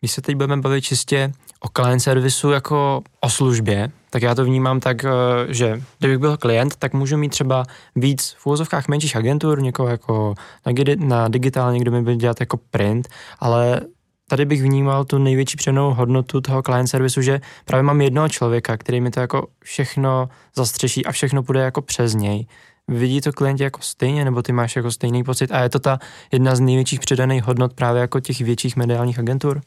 Když 0.00 0.12
se 0.12 0.22
teď 0.22 0.36
budeme 0.36 0.62
bavit 0.62 0.84
čistě 0.84 1.32
o 1.60 1.68
client 1.68 2.02
servisu 2.02 2.50
jako 2.50 3.02
o 3.20 3.30
službě, 3.30 3.90
tak 4.10 4.22
já 4.22 4.34
to 4.34 4.44
vnímám 4.44 4.80
tak, 4.80 5.04
eh, 5.04 5.08
že 5.48 5.82
kdybych 5.98 6.18
byl 6.18 6.36
klient, 6.36 6.76
tak 6.76 6.94
můžu 6.94 7.16
mít 7.16 7.28
třeba 7.28 7.64
víc 7.96 8.36
v 8.38 8.46
úvozovkách 8.46 8.88
menších 8.88 9.16
agentur, 9.16 9.62
někoho 9.62 9.88
jako 9.88 10.34
na, 10.66 10.72
na 10.96 11.28
digitálně, 11.28 11.80
kdo 11.80 11.90
mi 11.90 12.02
bude 12.02 12.16
dělat 12.16 12.40
jako 12.40 12.56
print, 12.70 13.08
ale 13.38 13.80
tady 14.28 14.44
bych 14.44 14.62
vnímal 14.62 15.04
tu 15.04 15.18
největší 15.18 15.56
přenou 15.56 15.94
hodnotu 15.94 16.40
toho 16.40 16.62
client 16.62 16.88
servisu, 16.88 17.22
že 17.22 17.40
právě 17.64 17.82
mám 17.82 18.00
jednoho 18.00 18.28
člověka, 18.28 18.76
který 18.76 19.00
mi 19.00 19.10
to 19.10 19.20
jako 19.20 19.46
všechno 19.64 20.28
zastřeší 20.56 21.06
a 21.06 21.12
všechno 21.12 21.42
půjde 21.42 21.60
jako 21.60 21.82
přes 21.82 22.14
něj. 22.14 22.46
Vidí 22.88 23.20
to 23.20 23.32
klienti 23.32 23.62
jako 23.62 23.82
stejně, 23.82 24.24
nebo 24.24 24.42
ty 24.42 24.52
máš 24.52 24.76
jako 24.76 24.90
stejný 24.90 25.24
pocit 25.24 25.52
a 25.52 25.62
je 25.62 25.68
to 25.68 25.78
ta 25.78 25.98
jedna 26.32 26.54
z 26.54 26.60
největších 26.60 27.00
přidaných 27.00 27.44
hodnot 27.44 27.74
právě 27.74 28.00
jako 28.00 28.20
těch 28.20 28.40
větších 28.40 28.76
mediálních 28.76 29.18
agentur? 29.18 29.60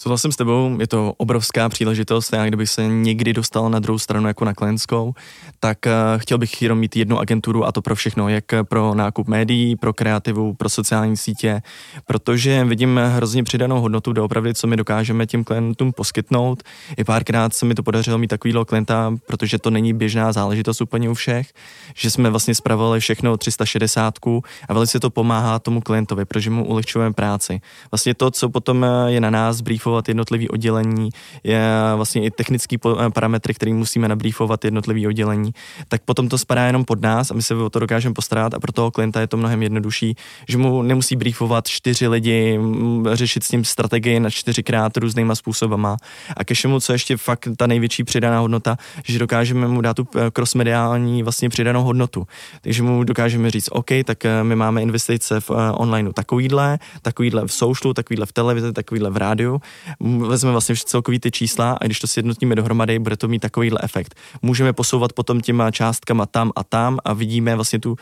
Souhlasím 0.00 0.32
s 0.32 0.36
tebou, 0.36 0.76
je 0.80 0.86
to 0.86 1.14
obrovská 1.16 1.68
příležitost. 1.68 2.32
Já 2.32 2.46
kdybych 2.46 2.70
se 2.70 2.86
někdy 2.86 3.32
dostal 3.32 3.70
na 3.70 3.78
druhou 3.78 3.98
stranu 3.98 4.28
jako 4.28 4.44
na 4.44 4.54
klientskou, 4.54 5.14
tak 5.60 5.78
uh, 5.86 5.92
chtěl 6.20 6.38
bych 6.38 6.62
jenom 6.62 6.78
mít 6.78 6.96
jednu 6.96 7.18
agenturu 7.18 7.64
a 7.64 7.72
to 7.72 7.82
pro 7.82 7.94
všechno, 7.94 8.28
jak 8.28 8.44
pro 8.62 8.94
nákup 8.94 9.28
médií, 9.28 9.76
pro 9.76 9.92
kreativu, 9.92 10.54
pro 10.54 10.68
sociální 10.68 11.16
sítě, 11.16 11.62
protože 12.06 12.64
vidím 12.64 13.00
hrozně 13.04 13.44
přidanou 13.44 13.80
hodnotu 13.80 14.12
doopravdy, 14.12 14.54
co 14.54 14.66
my 14.66 14.76
dokážeme 14.76 15.26
těm 15.26 15.44
klientům 15.44 15.92
poskytnout. 15.92 16.62
I 16.96 17.04
párkrát 17.04 17.54
se 17.54 17.66
mi 17.66 17.74
to 17.74 17.82
podařilo 17.82 18.18
mít 18.18 18.28
takovýhle 18.28 18.64
klienta, 18.64 19.14
protože 19.26 19.58
to 19.58 19.70
není 19.70 19.92
běžná 19.92 20.32
záležitost 20.32 20.80
úplně 20.80 21.10
u 21.10 21.14
všech, 21.14 21.52
že 21.94 22.10
jsme 22.10 22.30
vlastně 22.30 22.54
spravovali 22.54 23.00
všechno 23.00 23.36
360 23.36 24.14
a 24.68 24.74
velice 24.74 25.00
to 25.00 25.10
pomáhá 25.10 25.58
tomu 25.58 25.80
klientovi, 25.80 26.24
protože 26.24 26.50
mu 26.50 26.66
ulehčujeme 26.66 27.14
práci. 27.14 27.60
Vlastně 27.90 28.14
to, 28.14 28.30
co 28.30 28.48
potom 28.48 28.86
je 29.06 29.20
na 29.20 29.30
nás 29.30 29.60
brief 29.60 29.87
nabrýfovat 29.88 30.08
jednotlivý 30.08 30.48
oddělení, 30.48 31.10
je 31.44 31.60
vlastně 31.96 32.24
i 32.24 32.30
technický 32.30 32.76
eh, 32.76 33.10
parametry, 33.10 33.54
který 33.54 33.72
musíme 33.72 34.08
nabrýfovat 34.08 34.64
jednotlivý 34.64 35.06
oddělení, 35.06 35.52
tak 35.88 36.02
potom 36.04 36.28
to 36.28 36.38
spadá 36.38 36.66
jenom 36.66 36.84
pod 36.84 37.00
nás 37.00 37.30
a 37.30 37.34
my 37.34 37.42
se 37.42 37.54
o 37.54 37.70
to 37.70 37.78
dokážeme 37.78 38.14
postarat 38.14 38.54
a 38.54 38.60
pro 38.60 38.72
toho 38.72 38.90
klienta 38.90 39.20
je 39.20 39.26
to 39.26 39.36
mnohem 39.36 39.62
jednodušší, 39.62 40.16
že 40.48 40.58
mu 40.58 40.82
nemusí 40.82 41.16
briefovat 41.16 41.68
čtyři 41.68 42.08
lidi, 42.08 42.60
řešit 43.12 43.44
s 43.44 43.52
ním 43.52 43.64
strategii 43.64 44.20
na 44.20 44.30
čtyřikrát 44.30 44.96
různýma 44.96 45.34
způsobama. 45.34 45.96
A 46.36 46.44
ke 46.44 46.54
všemu, 46.54 46.80
co 46.80 46.92
ještě 46.92 47.16
fakt 47.16 47.48
ta 47.56 47.66
největší 47.66 48.04
přidaná 48.04 48.40
hodnota, 48.40 48.76
že 49.04 49.18
dokážeme 49.18 49.68
mu 49.68 49.80
dát 49.80 49.96
tu 49.96 50.06
eh, 50.16 50.30
crossmediální 50.30 51.22
vlastně 51.22 51.48
přidanou 51.48 51.82
hodnotu. 51.82 52.26
Takže 52.60 52.82
mu 52.82 53.04
dokážeme 53.04 53.50
říct, 53.50 53.68
OK, 53.72 53.90
tak 54.04 54.24
eh, 54.24 54.44
my 54.44 54.56
máme 54.56 54.82
investice 54.82 55.40
v 55.40 55.50
onlineu 55.72 56.12
takovýhle, 56.12 56.78
takovýhle 57.02 57.46
v 57.46 57.52
socialu, 57.52 57.94
takovýhle 57.94 58.26
v 58.26 58.32
televizi, 58.32 58.72
takovýhle 58.72 59.10
v 59.10 59.16
rádiu 59.16 59.60
vezmeme 60.28 60.52
vlastně 60.52 60.74
celkový 60.76 61.20
ty 61.20 61.30
čísla 61.30 61.72
a 61.80 61.84
když 61.84 61.98
to 61.98 62.06
sjednotíme 62.06 62.54
dohromady, 62.54 62.98
bude 62.98 63.16
to 63.16 63.28
mít 63.28 63.38
takovýhle 63.38 63.80
efekt. 63.82 64.14
Můžeme 64.42 64.72
posouvat 64.72 65.12
potom 65.12 65.40
těma 65.40 65.70
částkama 65.70 66.26
tam 66.26 66.52
a 66.56 66.64
tam 66.64 66.98
a 67.04 67.12
vidíme 67.12 67.54
vlastně 67.54 67.78
tu 67.78 67.96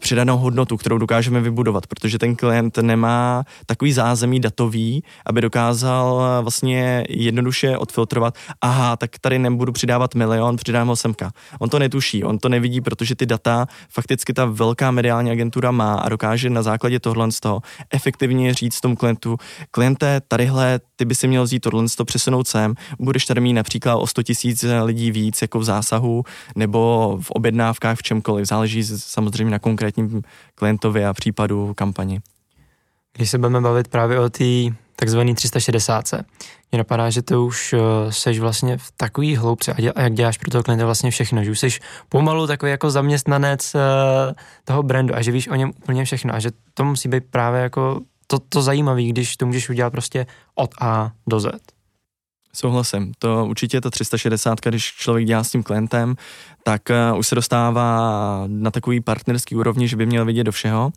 přidanou 0.00 0.38
hodnotu, 0.38 0.76
kterou 0.76 0.98
dokážeme 0.98 1.40
vybudovat, 1.40 1.86
protože 1.86 2.18
ten 2.18 2.36
klient 2.36 2.78
nemá 2.78 3.44
takový 3.66 3.92
zázemí 3.92 4.40
datový, 4.40 5.04
aby 5.26 5.40
dokázal 5.40 6.22
vlastně 6.42 7.04
jednoduše 7.08 7.78
odfiltrovat, 7.78 8.34
aha, 8.60 8.96
tak 8.96 9.10
tady 9.20 9.38
nebudu 9.38 9.72
přidávat 9.72 10.14
milion, 10.14 10.56
přidám 10.56 10.88
ho 10.88 10.96
semka. 10.96 11.30
On 11.58 11.68
to 11.68 11.78
netuší, 11.78 12.24
on 12.24 12.38
to 12.38 12.48
nevidí, 12.48 12.80
protože 12.80 13.14
ty 13.14 13.26
data 13.26 13.66
fakticky 13.90 14.32
ta 14.32 14.44
velká 14.44 14.90
mediální 14.90 15.30
agentura 15.30 15.70
má 15.70 15.94
a 15.94 16.08
dokáže 16.08 16.50
na 16.50 16.62
základě 16.62 17.00
tohle 17.00 17.32
z 17.32 17.40
toho 17.40 17.60
efektivně 17.92 18.54
říct 18.54 18.80
tomu 18.80 18.96
klientu, 18.96 19.36
kliente, 19.70 20.20
tadyhle 20.28 20.80
ty 20.96 21.04
by 21.10 21.14
si 21.14 21.28
měl 21.28 21.44
vzít 21.44 21.60
tohle 21.60 21.84
to 21.96 22.04
přesunout 22.04 22.48
sem, 22.48 22.74
budeš 22.98 23.26
tady 23.26 23.40
mít 23.40 23.52
například 23.52 23.96
o 23.96 24.06
100 24.06 24.22
tisíc 24.22 24.64
lidí 24.82 25.10
víc 25.10 25.42
jako 25.42 25.58
v 25.58 25.64
zásahu 25.64 26.24
nebo 26.56 27.18
v 27.22 27.30
objednávkách 27.30 27.98
v 27.98 28.02
čemkoliv, 28.02 28.48
záleží 28.48 28.84
samozřejmě 28.84 29.50
na 29.50 29.58
konkrétním 29.58 30.22
klientovi 30.54 31.04
a 31.04 31.14
případu 31.14 31.74
kampani. 31.74 32.20
Když 33.16 33.30
se 33.30 33.38
budeme 33.38 33.60
bavit 33.60 33.88
právě 33.88 34.20
o 34.20 34.30
té 34.30 34.44
takzvaný 34.96 35.34
360. 35.34 36.12
Mně 36.72 36.78
napadá, 36.78 37.10
že 37.10 37.22
to 37.22 37.44
už 37.44 37.72
uh, 37.72 37.80
seš 38.10 38.38
vlastně 38.38 38.76
v 38.76 38.92
takový 38.96 39.36
hloubce 39.36 39.72
a, 39.72 39.80
děl, 39.80 39.92
a 39.96 40.02
jak 40.02 40.14
děláš 40.14 40.38
pro 40.38 40.50
toho 40.50 40.62
klienta 40.62 40.84
vlastně 40.84 41.10
všechno, 41.10 41.44
že 41.44 41.50
už 41.50 41.58
jsi 41.58 41.68
pomalu 42.08 42.46
takový 42.46 42.70
jako 42.70 42.90
zaměstnanec 42.90 43.74
uh, 43.74 43.80
toho 44.64 44.82
brandu 44.82 45.14
a 45.14 45.22
že 45.22 45.32
víš 45.32 45.48
o 45.48 45.54
něm 45.54 45.72
úplně 45.82 46.04
všechno 46.04 46.34
a 46.34 46.38
že 46.38 46.50
to 46.74 46.84
musí 46.84 47.08
být 47.08 47.24
právě 47.30 47.60
jako 47.60 48.00
to, 48.30 48.38
to 48.38 48.62
zajímavé, 48.62 49.02
když 49.02 49.36
to 49.36 49.46
můžeš 49.46 49.70
udělat 49.70 49.90
prostě 49.90 50.26
od 50.54 50.70
A 50.80 51.12
do 51.26 51.40
Z. 51.40 51.50
Souhlasím. 52.52 53.12
To 53.18 53.46
určitě 53.46 53.80
ta 53.80 53.90
360, 53.90 54.60
když 54.60 54.84
člověk 54.84 55.26
dělá 55.26 55.44
s 55.44 55.50
tím 55.50 55.62
klientem, 55.62 56.16
tak 56.62 56.82
uh, 57.12 57.18
už 57.18 57.26
se 57.26 57.34
dostává 57.34 58.44
na 58.46 58.70
takový 58.70 59.00
partnerský 59.00 59.54
úrovni, 59.54 59.88
že 59.88 59.96
by 59.96 60.06
měl 60.06 60.24
vidět 60.24 60.44
do 60.44 60.52
všeho. 60.52 60.90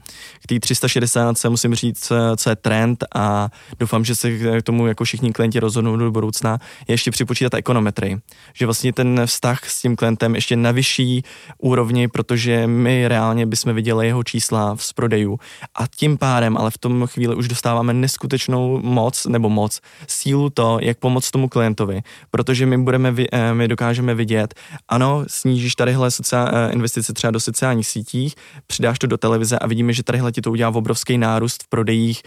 K 0.43 0.47
té 0.47 0.59
360 0.59 1.37
se 1.37 1.49
musím 1.49 1.75
říct, 1.75 2.11
eh, 2.11 2.37
co 2.37 2.49
je 2.49 2.55
trend 2.55 3.03
a 3.15 3.49
doufám, 3.79 4.05
že 4.05 4.15
se 4.15 4.37
k 4.37 4.61
tomu 4.63 4.87
jako 4.87 5.03
všichni 5.03 5.33
klienti 5.33 5.59
rozhodnou 5.59 5.97
do 5.97 6.11
budoucna, 6.11 6.57
je 6.87 6.93
ještě 6.93 7.11
připočítat 7.11 7.53
ekonometry. 7.53 8.19
Že 8.53 8.65
vlastně 8.65 8.93
ten 8.93 9.21
vztah 9.25 9.69
s 9.69 9.81
tím 9.81 9.95
klientem 9.95 10.35
ještě 10.35 10.55
na 10.55 10.71
vyšší 10.71 11.23
úrovni, 11.57 12.07
protože 12.07 12.67
my 12.67 13.07
reálně 13.07 13.45
bychom 13.45 13.73
viděli 13.73 14.07
jeho 14.07 14.23
čísla 14.23 14.75
z 14.77 14.93
prodejů 14.93 15.39
a 15.75 15.87
tím 15.95 16.17
pádem, 16.17 16.57
ale 16.57 16.71
v 16.71 16.77
tom 16.77 17.07
chvíli 17.07 17.35
už 17.35 17.47
dostáváme 17.47 17.93
neskutečnou 17.93 18.81
moc 18.83 19.25
nebo 19.25 19.49
moc, 19.49 19.81
sílu 20.07 20.49
to, 20.49 20.77
jak 20.81 20.97
pomoct 20.97 21.31
tomu 21.31 21.42
klientovi, 21.49 22.01
protože 22.31 22.65
my 22.65 22.77
budeme, 22.77 23.13
eh, 23.31 23.53
my 23.53 23.67
dokážeme 23.67 24.15
vidět, 24.15 24.53
ano, 24.89 25.23
sníží 25.27 25.63
snížíš 25.63 25.75
tadyhle 25.75 26.11
sociál, 26.11 26.49
eh, 26.51 26.73
investice 26.73 27.13
třeba 27.13 27.31
do 27.31 27.39
sociálních 27.39 27.87
sítích, 27.87 28.35
přidáš 28.67 28.99
to 28.99 29.07
do 29.07 29.17
televize 29.17 29.59
a 29.59 29.67
vidíme, 29.67 29.93
že 29.93 30.03
tadyhle 30.03 30.31
ti 30.31 30.41
to 30.41 30.51
udělá 30.51 30.75
obrovský 30.75 31.17
nárůst 31.17 31.63
v 31.63 31.67
prodejích 31.67 32.23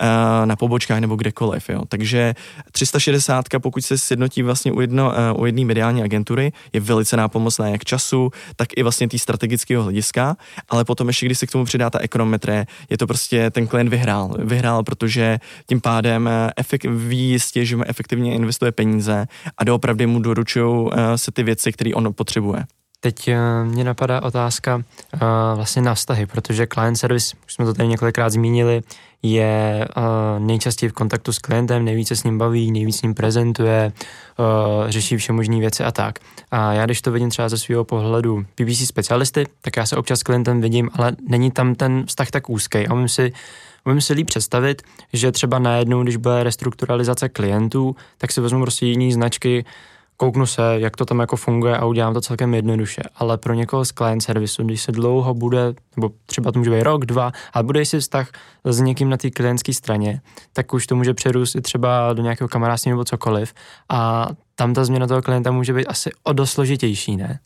uh, 0.00 0.46
na 0.46 0.56
pobočkách 0.56 0.98
nebo 1.00 1.16
kdekoliv. 1.16 1.68
Jo. 1.68 1.82
Takže 1.88 2.34
360, 2.72 3.44
pokud 3.58 3.84
se 3.84 3.98
sjednotí 3.98 4.42
vlastně 4.42 4.72
u, 4.72 4.80
jedno, 4.80 5.12
u 5.36 5.46
jedné 5.46 5.64
mediální 5.64 6.02
agentury, 6.02 6.52
je 6.72 6.80
velice 6.80 7.16
nápomocná 7.16 7.68
jak 7.68 7.84
času, 7.84 8.30
tak 8.56 8.68
i 8.76 8.82
vlastně 8.82 9.08
tý 9.08 9.18
strategického 9.18 9.82
hlediska, 9.82 10.36
ale 10.68 10.84
potom 10.84 11.08
ještě, 11.08 11.26
když 11.26 11.38
se 11.38 11.46
k 11.46 11.52
tomu 11.52 11.64
přidá 11.64 11.90
ta 11.90 11.98
ekonometrie, 11.98 12.66
je 12.90 12.98
to 12.98 13.06
prostě 13.06 13.50
ten 13.50 13.66
klient 13.66 13.88
vyhrál. 13.88 14.34
Vyhrál, 14.38 14.82
protože 14.82 15.38
tím 15.66 15.80
pádem 15.80 16.30
efekt, 16.56 16.84
ví 16.84 17.30
jistě, 17.30 17.64
že 17.64 17.76
mu 17.76 17.84
efektivně 17.86 18.34
investuje 18.60 18.72
peníze 18.72 19.26
a 19.58 19.64
doopravdy 19.64 20.06
mu 20.06 20.20
doručují 20.20 20.64
uh, 20.64 20.92
se 21.16 21.32
ty 21.32 21.42
věci, 21.42 21.72
které 21.72 21.90
on 21.94 22.12
potřebuje. 22.14 22.64
Teď 23.00 23.28
uh, 23.28 23.72
mě 23.72 23.84
napadá 23.84 24.22
otázka 24.22 24.76
uh, 24.76 25.20
vlastně 25.54 25.82
na 25.82 25.94
vztahy, 25.94 26.26
protože 26.26 26.66
client 26.66 26.96
service, 26.96 27.36
už 27.46 27.54
jsme 27.54 27.64
to 27.64 27.74
tady 27.74 27.88
několikrát 27.88 28.30
zmínili, 28.30 28.82
je 29.22 29.88
nejčastěji 30.38 30.90
v 30.90 30.92
kontaktu 30.92 31.32
s 31.32 31.38
klientem, 31.38 31.84
nejvíce 31.84 32.16
s 32.16 32.24
ním 32.24 32.38
baví, 32.38 32.72
nejvíc 32.72 32.96
s 32.96 33.02
ním 33.02 33.14
prezentuje, 33.14 33.92
řeší 34.88 35.16
vše 35.16 35.32
možné 35.32 35.60
věci 35.60 35.84
a 35.84 35.92
tak. 35.92 36.18
A 36.50 36.72
já 36.72 36.84
když 36.84 37.02
to 37.02 37.12
vidím 37.12 37.30
třeba 37.30 37.48
ze 37.48 37.58
svého 37.58 37.84
pohledu 37.84 38.44
PPC 38.54 38.86
specialisty, 38.86 39.46
tak 39.60 39.76
já 39.76 39.86
se 39.86 39.96
občas 39.96 40.20
s 40.20 40.22
klientem 40.22 40.60
vidím, 40.60 40.90
ale 40.92 41.12
není 41.28 41.50
tam 41.50 41.74
ten 41.74 42.04
vztah 42.06 42.30
tak 42.30 42.50
úzký. 42.50 42.86
A 42.86 42.94
umím 42.94 43.08
si 43.08 43.32
Umím 43.86 44.00
si 44.00 44.12
líp 44.12 44.26
představit, 44.26 44.82
že 45.12 45.32
třeba 45.32 45.58
najednou, 45.58 46.02
když 46.02 46.16
bude 46.16 46.42
restrukturalizace 46.42 47.28
klientů, 47.28 47.96
tak 48.18 48.32
si 48.32 48.40
vezmu 48.40 48.62
prostě 48.62 48.86
jiný 48.86 49.12
značky, 49.12 49.64
kouknu 50.20 50.46
se, 50.46 50.62
jak 50.76 50.96
to 50.96 51.04
tam 51.04 51.20
jako 51.20 51.36
funguje 51.36 51.76
a 51.76 51.84
udělám 51.84 52.14
to 52.14 52.20
celkem 52.20 52.54
jednoduše. 52.54 53.02
Ale 53.14 53.38
pro 53.38 53.54
někoho 53.54 53.84
z 53.84 53.92
client 53.92 54.22
servisu, 54.22 54.62
když 54.62 54.82
se 54.82 54.92
dlouho 54.92 55.34
bude, 55.34 55.74
nebo 55.96 56.10
třeba 56.26 56.52
to 56.52 56.58
může 56.58 56.70
být 56.70 56.82
rok, 56.82 57.06
dva, 57.06 57.32
ale 57.52 57.64
bude 57.64 57.84
si 57.84 58.00
vztah 58.00 58.30
s 58.64 58.80
někým 58.80 59.08
na 59.08 59.16
té 59.16 59.30
klientské 59.30 59.74
straně, 59.74 60.20
tak 60.52 60.74
už 60.74 60.86
to 60.86 60.96
může 60.96 61.14
přerůst 61.14 61.54
i 61.54 61.60
třeba 61.60 62.12
do 62.12 62.22
nějakého 62.22 62.48
kamarádství 62.48 62.90
nebo 62.90 63.04
cokoliv. 63.04 63.54
A 63.88 64.28
tam 64.54 64.74
ta 64.74 64.84
změna 64.84 65.06
toho 65.06 65.22
klienta 65.22 65.50
může 65.50 65.72
být 65.72 65.86
asi 65.86 66.10
o 66.22 66.32
dost 66.32 66.50
složitější, 66.50 67.16
ne? 67.16 67.38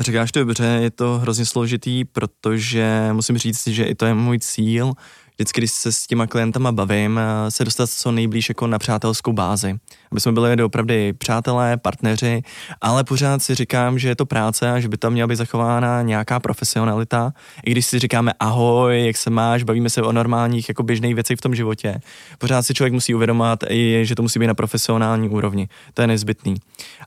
Říkáš 0.00 0.32
to 0.32 0.38
dobře, 0.38 0.64
je 0.64 0.90
to 0.90 1.18
hrozně 1.18 1.46
složitý, 1.46 2.04
protože 2.04 3.08
musím 3.12 3.38
říct, 3.38 3.66
že 3.66 3.84
i 3.84 3.94
to 3.94 4.06
je 4.06 4.14
můj 4.14 4.38
cíl, 4.38 4.92
vždycky, 5.36 5.60
když 5.60 5.72
se 5.72 5.92
s 5.92 6.06
těma 6.06 6.26
klientama 6.26 6.72
bavím, 6.72 7.18
eh, 7.18 7.50
se 7.50 7.64
dostat 7.64 7.90
co 7.90 8.12
nejblíž 8.12 8.48
jako 8.48 8.66
na 8.66 8.78
přátelskou 8.78 9.32
bázi. 9.32 9.78
Aby 10.12 10.20
jsme 10.20 10.32
byli 10.32 10.62
opravdu 10.62 10.94
přátelé, 11.18 11.76
partneři, 11.76 12.42
ale 12.80 13.04
pořád 13.04 13.42
si 13.42 13.54
říkám, 13.54 13.98
že 13.98 14.08
je 14.08 14.16
to 14.16 14.26
práce 14.26 14.70
a 14.70 14.80
že 14.80 14.88
by 14.88 14.96
tam 14.96 15.12
měla 15.12 15.26
být 15.26 15.36
zachována 15.36 16.02
nějaká 16.02 16.40
profesionalita. 16.40 17.32
I 17.64 17.70
když 17.70 17.86
si 17.86 17.98
říkáme 17.98 18.32
ahoj, 18.40 19.06
jak 19.06 19.16
se 19.16 19.30
máš, 19.30 19.62
bavíme 19.62 19.90
se 19.90 20.02
o 20.02 20.12
normálních 20.12 20.68
jako 20.68 20.82
běžných 20.82 21.14
věcech 21.14 21.38
v 21.38 21.40
tom 21.40 21.54
životě, 21.54 22.00
pořád 22.38 22.62
si 22.62 22.74
člověk 22.74 22.92
musí 22.92 23.14
uvědomovat, 23.14 23.64
že 24.02 24.14
to 24.14 24.22
musí 24.22 24.38
být 24.38 24.46
na 24.46 24.54
profesionální 24.54 25.28
úrovni. 25.28 25.68
To 25.94 26.02
je 26.02 26.06
nezbytný. 26.06 26.54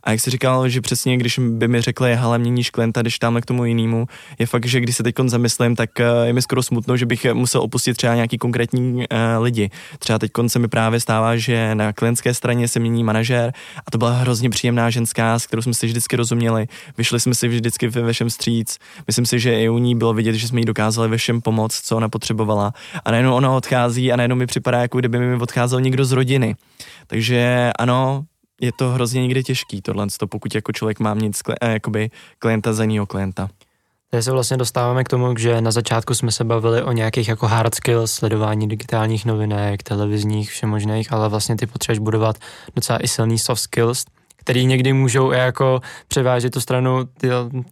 A 0.04 0.12
jak 0.12 0.20
jsi 0.20 0.30
říkal, 0.30 0.70
že 0.70 0.82
přesně, 0.82 1.18
když 1.18 1.40
by 1.40 1.68
mi 1.68 1.82
řekli, 1.82 2.16
hele, 2.16 2.38
měníš 2.38 2.70
klienta, 2.70 3.02
když 3.02 3.20
tamhle 3.20 3.42
k 3.42 3.46
tomu 3.46 3.66
jinému, 3.66 4.08
je 4.40 4.46
fakt, 4.46 4.66
že 4.66 4.80
když 4.80 4.96
se 4.96 5.04
teď 5.04 5.16
zamyslím, 5.26 5.76
tak 5.76 6.00
eh, 6.00 6.06
je 6.24 6.34
mi 6.34 6.42
skoro 6.42 6.64
smutno, 6.64 6.98
že 6.98 7.06
bych 7.06 7.26
musel 7.34 7.62
opustit 7.62 7.98
třeba 7.98 8.16
nějaký 8.16 8.38
konkrétní 8.38 8.94
uh, 8.94 9.44
lidi. 9.44 9.70
Třeba 10.00 10.20
teď 10.20 10.32
se 10.48 10.60
mi 10.60 10.68
právě 10.68 11.00
stává, 11.00 11.38
že 11.38 11.76
na 11.76 11.94
klientské 11.94 12.34
straně 12.34 12.68
se 12.68 12.80
mění 12.80 12.95
manažer 13.04 13.54
a 13.86 13.92
to 13.92 13.98
byla 13.98 14.12
hrozně 14.12 14.50
příjemná 14.50 14.90
ženská, 14.90 15.40
s 15.40 15.48
kterou 15.48 15.62
jsme 15.62 15.74
si 15.74 15.88
vždycky 15.88 16.16
rozuměli. 16.16 16.68
Vyšli 16.98 17.20
jsme 17.20 17.36
si 17.36 17.48
vždycky 17.48 17.88
ve 17.88 18.14
všem 18.14 18.30
stříc. 18.30 18.80
Myslím 19.08 19.26
si, 19.26 19.40
že 19.40 19.62
i 19.62 19.70
u 19.70 19.78
ní 19.78 19.96
bylo 19.96 20.14
vidět, 20.14 20.34
že 20.34 20.48
jsme 20.48 20.60
jí 20.60 20.66
dokázali 20.66 21.08
ve 21.10 21.18
všem 21.18 21.42
pomoct, 21.42 21.82
co 21.82 21.98
ona 21.98 22.10
potřebovala. 22.10 22.74
A 23.06 23.12
najednou 23.12 23.36
ona 23.36 23.52
odchází 23.52 24.12
a 24.12 24.16
najednou 24.16 24.36
mi 24.36 24.46
připadá, 24.46 24.82
jako 24.82 25.00
kdyby 25.00 25.20
mi 25.20 25.36
odcházel 25.36 25.82
někdo 25.82 26.06
z 26.06 26.12
rodiny. 26.12 26.56
Takže 27.08 27.72
ano, 27.80 28.26
je 28.62 28.72
to 28.72 28.90
hrozně 28.90 29.22
někdy 29.22 29.44
těžký 29.44 29.82
tohle, 29.82 30.08
pokud 30.30 30.56
jako 30.56 30.72
člověk 30.72 31.00
má 31.00 31.14
mít 31.14 31.38
eh, 31.62 31.74
jakoby 31.74 32.10
klienta 32.40 32.74
za 32.74 32.84
jiného 32.84 33.06
klienta. 33.06 33.50
Tady 34.16 34.24
se 34.24 34.32
vlastně 34.32 34.58
dostáváme 34.58 35.04
k 35.04 35.10
tomu, 35.10 35.38
že 35.38 35.62
na 35.62 35.72
začátku 35.72 36.14
jsme 36.14 36.32
se 36.32 36.44
bavili 36.44 36.84
o 36.84 36.92
nějakých 36.92 37.28
jako 37.28 37.48
hard 37.48 37.76
skills, 37.76 38.12
sledování 38.12 38.68
digitálních 38.68 39.26
novinek, 39.26 39.84
televizních, 39.84 40.52
všemožných, 40.52 41.14
ale 41.14 41.30
vlastně 41.30 41.56
ty 41.56 41.68
potřebuješ 41.68 42.00
budovat 42.00 42.36
docela 42.76 43.00
i 43.04 43.08
silný 43.08 43.40
soft 43.40 43.62
skills, 43.62 44.06
který 44.36 44.66
někdy 44.66 44.94
můžou 44.94 45.32
jako 45.32 45.82
převážet 46.08 46.54
tu 46.54 46.62
stranu 46.62 47.00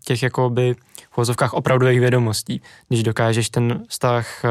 těch 0.05 0.23
jakoby 0.23 0.75
v 1.11 1.17
vozovkách 1.17 1.53
opravdových 1.53 1.99
vědomostí. 1.99 2.61
Když 2.87 3.03
dokážeš 3.03 3.49
ten 3.49 3.83
vztah 3.87 4.45
eh, 4.45 4.49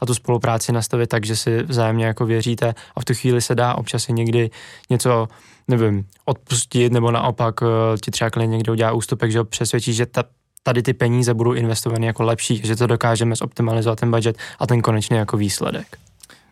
a 0.00 0.06
tu 0.06 0.14
spolupráci 0.14 0.72
nastavit 0.72 1.06
tak, 1.06 1.26
že 1.26 1.36
si 1.36 1.62
vzájemně 1.62 2.06
jako 2.06 2.26
věříte 2.26 2.74
a 2.96 3.00
v 3.00 3.04
tu 3.04 3.14
chvíli 3.14 3.40
se 3.40 3.54
dá 3.54 3.74
občas 3.74 4.08
i 4.08 4.12
někdy 4.12 4.50
něco 4.90 5.28
nevím, 5.68 6.06
odpustit, 6.24 6.92
nebo 6.92 7.10
naopak 7.10 7.54
eh, 7.62 7.98
ti 7.98 8.10
třeba 8.10 8.44
někdo 8.44 8.72
udělá 8.72 8.92
ústupek, 8.92 9.30
že 9.30 9.38
ho 9.38 9.44
přesvědčí, 9.44 9.94
že 9.94 10.06
ta 10.06 10.24
tady 10.66 10.82
ty 10.82 10.92
peníze 10.94 11.34
budou 11.34 11.52
investovány 11.52 12.06
jako 12.06 12.22
lepší, 12.22 12.60
že 12.64 12.76
to 12.76 12.86
dokážeme 12.86 13.36
zoptimalizovat 13.36 14.00
ten 14.00 14.10
budget 14.10 14.36
a 14.58 14.66
ten 14.66 14.82
konečný 14.82 15.16
jako 15.16 15.36
výsledek. 15.36 15.96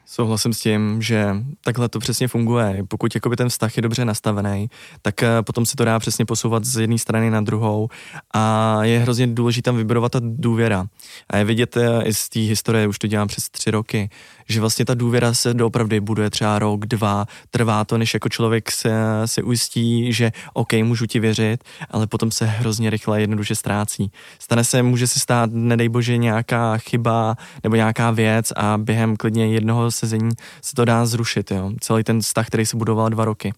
Souhlasím 0.07 0.53
s 0.53 0.61
tím, 0.61 1.03
že 1.03 1.37
takhle 1.65 1.89
to 1.89 1.99
přesně 1.99 2.29
funguje. 2.29 2.83
Pokud 2.89 3.15
jakoby 3.15 3.37
ten 3.37 3.49
vztah 3.49 3.77
je 3.77 3.83
dobře 3.83 4.05
nastavený, 4.05 4.71
tak 5.03 5.23
eh, 5.23 5.29
potom 5.43 5.67
se 5.67 5.77
to 5.77 5.85
dá 5.85 5.99
přesně 5.99 6.25
posouvat 6.25 6.65
z 6.65 6.81
jedné 6.81 6.99
strany 6.99 7.31
na 7.31 7.41
druhou 7.41 7.89
a 8.35 8.79
je 8.85 8.99
hrozně 8.99 9.27
důležité 9.27 9.65
tam 9.65 9.77
vybudovat 9.77 10.13
ta 10.13 10.21
důvěra. 10.23 10.87
A 11.31 11.37
je 11.37 11.45
vidět 11.45 11.77
eh, 11.77 12.03
i 12.05 12.15
z 12.15 12.29
té 12.29 12.41
historie, 12.41 12.87
už 12.89 12.99
to 12.99 13.07
dělám 13.07 13.29
přes 13.29 13.49
tři 13.49 13.71
roky, 13.71 14.11
že 14.49 14.61
vlastně 14.61 14.85
ta 14.85 14.95
důvěra 14.95 15.35
se 15.35 15.55
doopravdy 15.55 16.01
buduje 16.01 16.31
třeba 16.31 16.59
rok, 16.59 16.87
dva, 16.87 17.27
trvá 17.51 17.85
to, 17.85 17.99
než 17.99 18.15
jako 18.15 18.29
člověk 18.29 18.71
se, 18.71 18.93
se 19.25 19.43
ujistí, 19.43 20.13
že 20.13 20.33
OK, 20.53 20.73
můžu 20.73 21.07
ti 21.07 21.21
věřit, 21.21 21.65
ale 21.91 22.07
potom 22.07 22.31
se 22.31 22.47
hrozně 22.47 22.91
rychle 22.91 23.21
jednoduše 23.21 23.55
ztrácí. 23.55 24.11
Stane 24.39 24.65
se, 24.65 24.83
může 24.83 25.07
se 25.07 25.21
stát, 25.21 25.51
nedej 25.53 25.89
bože, 25.89 26.17
nějaká 26.17 26.77
chyba 26.77 27.37
nebo 27.63 27.77
nějaká 27.77 28.11
věc 28.11 28.53
a 28.57 28.79
během 28.79 29.17
klidně 29.17 29.47
jednoho 29.47 29.91
sezení 29.91 30.31
se 30.63 30.75
to 30.75 30.85
dá 30.85 31.07
zrušit, 31.07 31.51
jo. 31.51 31.71
Celý 31.81 32.05
ten 32.05 32.21
vztah, 32.21 32.47
který 32.47 32.67
se 32.67 32.77
budoval 32.77 33.11
dva 33.11 33.25
roky. 33.25 33.53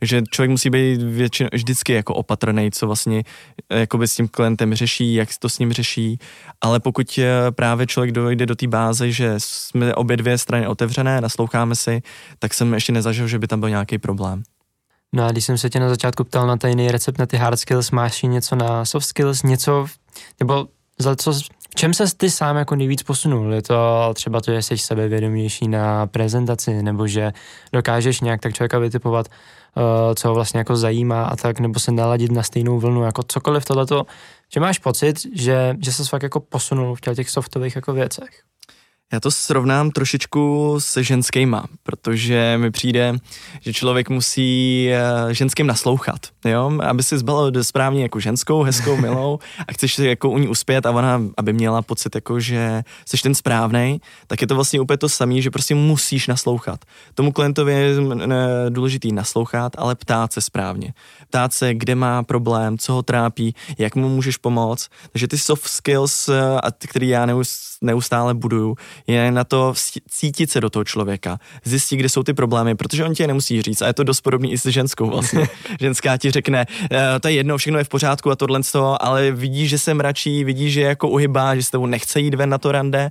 Takže 0.00 0.22
člověk 0.30 0.50
musí 0.50 0.70
být 0.70 1.02
většinou 1.02 1.48
vždycky 1.52 1.92
jako 1.92 2.14
opatrný, 2.14 2.70
co 2.70 2.86
vlastně 2.86 3.22
jakoby 3.70 4.08
s 4.08 4.14
tím 4.14 4.28
klientem 4.28 4.74
řeší, 4.74 5.14
jak 5.14 5.28
to 5.38 5.48
s 5.48 5.58
ním 5.58 5.72
řeší, 5.72 6.18
ale 6.60 6.80
pokud 6.80 7.18
eh, 7.18 7.50
právě 7.50 7.86
člověk 7.86 8.12
dojde 8.12 8.46
do 8.46 8.54
té 8.54 8.66
báze, 8.66 9.12
že 9.12 9.34
jsme 9.38 9.94
obě 9.94 10.16
dvě 10.16 10.38
strany 10.38 10.66
otevřené, 10.66 11.20
nasloucháme 11.20 11.74
si, 11.76 12.02
tak 12.38 12.54
jsem 12.54 12.74
ještě 12.74 12.92
nezažil, 12.92 13.28
že 13.28 13.38
by 13.38 13.46
tam 13.46 13.60
byl 13.60 13.68
nějaký 13.68 13.98
problém. 13.98 14.42
No 15.12 15.26
a 15.26 15.30
když 15.30 15.44
jsem 15.44 15.58
se 15.58 15.70
tě 15.70 15.80
na 15.80 15.88
začátku 15.88 16.24
ptal 16.24 16.46
na 16.46 16.56
tajný 16.56 16.90
recept 16.90 17.18
na 17.18 17.26
ty 17.26 17.36
hard 17.36 17.60
skills, 17.60 17.90
máš 17.90 18.22
něco 18.22 18.56
na 18.56 18.84
soft 18.84 19.06
skills, 19.06 19.42
něco, 19.42 19.86
nebo 20.40 20.66
za 20.98 21.16
co, 21.16 21.32
v 21.70 21.74
čem 21.74 21.94
se 21.94 22.04
ty 22.16 22.30
sám 22.30 22.56
jako 22.56 22.76
nejvíc 22.76 23.02
posunul? 23.02 23.52
Je 23.52 23.62
to 23.62 24.10
třeba 24.14 24.40
to, 24.40 24.52
že 24.52 24.62
jsi 24.62 24.78
sebevědomější 24.78 25.68
na 25.68 26.06
prezentaci, 26.06 26.82
nebo 26.82 27.06
že 27.06 27.32
dokážeš 27.72 28.20
nějak 28.20 28.40
tak 28.40 28.54
člověka 28.54 28.78
vytipovat, 28.78 29.28
co 30.14 30.28
ho 30.28 30.34
vlastně 30.34 30.58
jako 30.58 30.76
zajímá 30.76 31.24
a 31.24 31.36
tak, 31.36 31.60
nebo 31.60 31.80
se 31.80 31.92
naladit 31.92 32.32
na 32.32 32.42
stejnou 32.42 32.78
vlnu, 32.78 33.02
jako 33.02 33.22
cokoliv 33.22 33.64
tohleto, 33.64 34.06
že 34.52 34.60
máš 34.60 34.78
pocit, 34.78 35.16
že, 35.34 35.76
že 35.82 35.92
se 35.92 36.04
fakt 36.04 36.22
jako 36.22 36.40
posunul 36.40 36.94
v 36.94 37.00
těch 37.00 37.30
softových 37.30 37.76
jako 37.76 37.92
věcech? 37.92 38.42
Já 39.12 39.20
to 39.20 39.30
srovnám 39.30 39.90
trošičku 39.90 40.74
se 40.78 41.04
ženskýma, 41.04 41.64
protože 41.82 42.58
mi 42.58 42.70
přijde, 42.70 43.14
že 43.60 43.72
člověk 43.72 44.08
musí 44.10 44.88
eh, 44.90 45.34
ženským 45.34 45.66
naslouchat, 45.66 46.20
jo, 46.44 46.72
aby 46.82 47.02
si 47.02 47.18
zbalil 47.18 47.64
správně 47.64 48.02
jako 48.02 48.20
ženskou, 48.20 48.62
hezkou, 48.62 48.96
milou 49.00 49.38
a 49.68 49.72
chceš 49.72 49.98
jako 49.98 50.30
u 50.30 50.38
ní 50.38 50.48
uspět 50.48 50.86
a 50.86 50.90
ona, 50.90 51.22
aby 51.36 51.52
měla 51.52 51.82
pocit 51.82 52.14
jako, 52.14 52.40
že 52.40 52.82
jsi 53.06 53.16
ten 53.22 53.34
správný, 53.34 54.00
tak 54.26 54.40
je 54.40 54.46
to 54.46 54.54
vlastně 54.54 54.80
úplně 54.80 54.98
to 54.98 55.08
samé, 55.08 55.40
že 55.40 55.50
prostě 55.50 55.74
musíš 55.74 56.26
naslouchat. 56.26 56.84
Tomu 57.14 57.32
klientovi 57.32 57.72
je 57.72 57.94
důležitý 58.68 59.12
naslouchat, 59.12 59.72
ale 59.78 59.94
ptát 59.94 60.32
se 60.32 60.40
správně. 60.40 60.94
Ptát 61.28 61.52
se, 61.52 61.74
kde 61.74 61.94
má 61.94 62.22
problém, 62.22 62.78
co 62.78 62.92
ho 62.92 63.02
trápí, 63.02 63.54
jak 63.78 63.96
mu 63.96 64.08
můžeš 64.08 64.36
pomoct. 64.36 64.88
Takže 65.12 65.28
ty 65.28 65.38
soft 65.38 65.68
skills, 65.68 66.28
eh, 66.28 66.86
které 66.86 67.06
já 67.06 67.26
neustále 67.80 68.34
buduju, 68.34 68.76
je 69.06 69.30
na 69.30 69.44
to 69.44 69.74
cítit 70.10 70.50
se 70.50 70.60
do 70.60 70.70
toho 70.70 70.84
člověka, 70.84 71.38
zjistit, 71.64 71.96
kde 71.96 72.08
jsou 72.08 72.22
ty 72.22 72.34
problémy, 72.34 72.74
protože 72.74 73.04
on 73.04 73.14
ti 73.14 73.22
je 73.22 73.26
nemusí 73.26 73.62
říct 73.62 73.82
a 73.82 73.86
je 73.86 73.92
to 73.92 74.04
dost 74.04 74.20
podobný 74.20 74.52
i 74.52 74.58
s 74.58 74.66
ženskou 74.66 75.10
vlastně. 75.10 75.48
Ženská 75.80 76.16
ti 76.16 76.30
řekne, 76.30 76.66
e, 76.92 77.20
to 77.20 77.28
je 77.28 77.34
jedno, 77.34 77.58
všechno 77.58 77.78
je 77.78 77.84
v 77.84 77.88
pořádku 77.88 78.30
a 78.30 78.36
tohle 78.36 78.62
z 78.62 78.72
toho, 78.72 79.04
ale 79.04 79.30
vidí, 79.30 79.68
že 79.68 79.78
se 79.78 79.94
mračí, 79.94 80.44
vidí, 80.44 80.70
že 80.70 80.80
jako 80.80 81.08
uhybá, 81.08 81.56
že 81.56 81.62
s 81.62 81.70
tebou 81.70 81.86
nechce 81.86 82.20
jít 82.20 82.34
ven 82.34 82.48
na 82.48 82.58
to 82.58 82.72
rande 82.72 83.10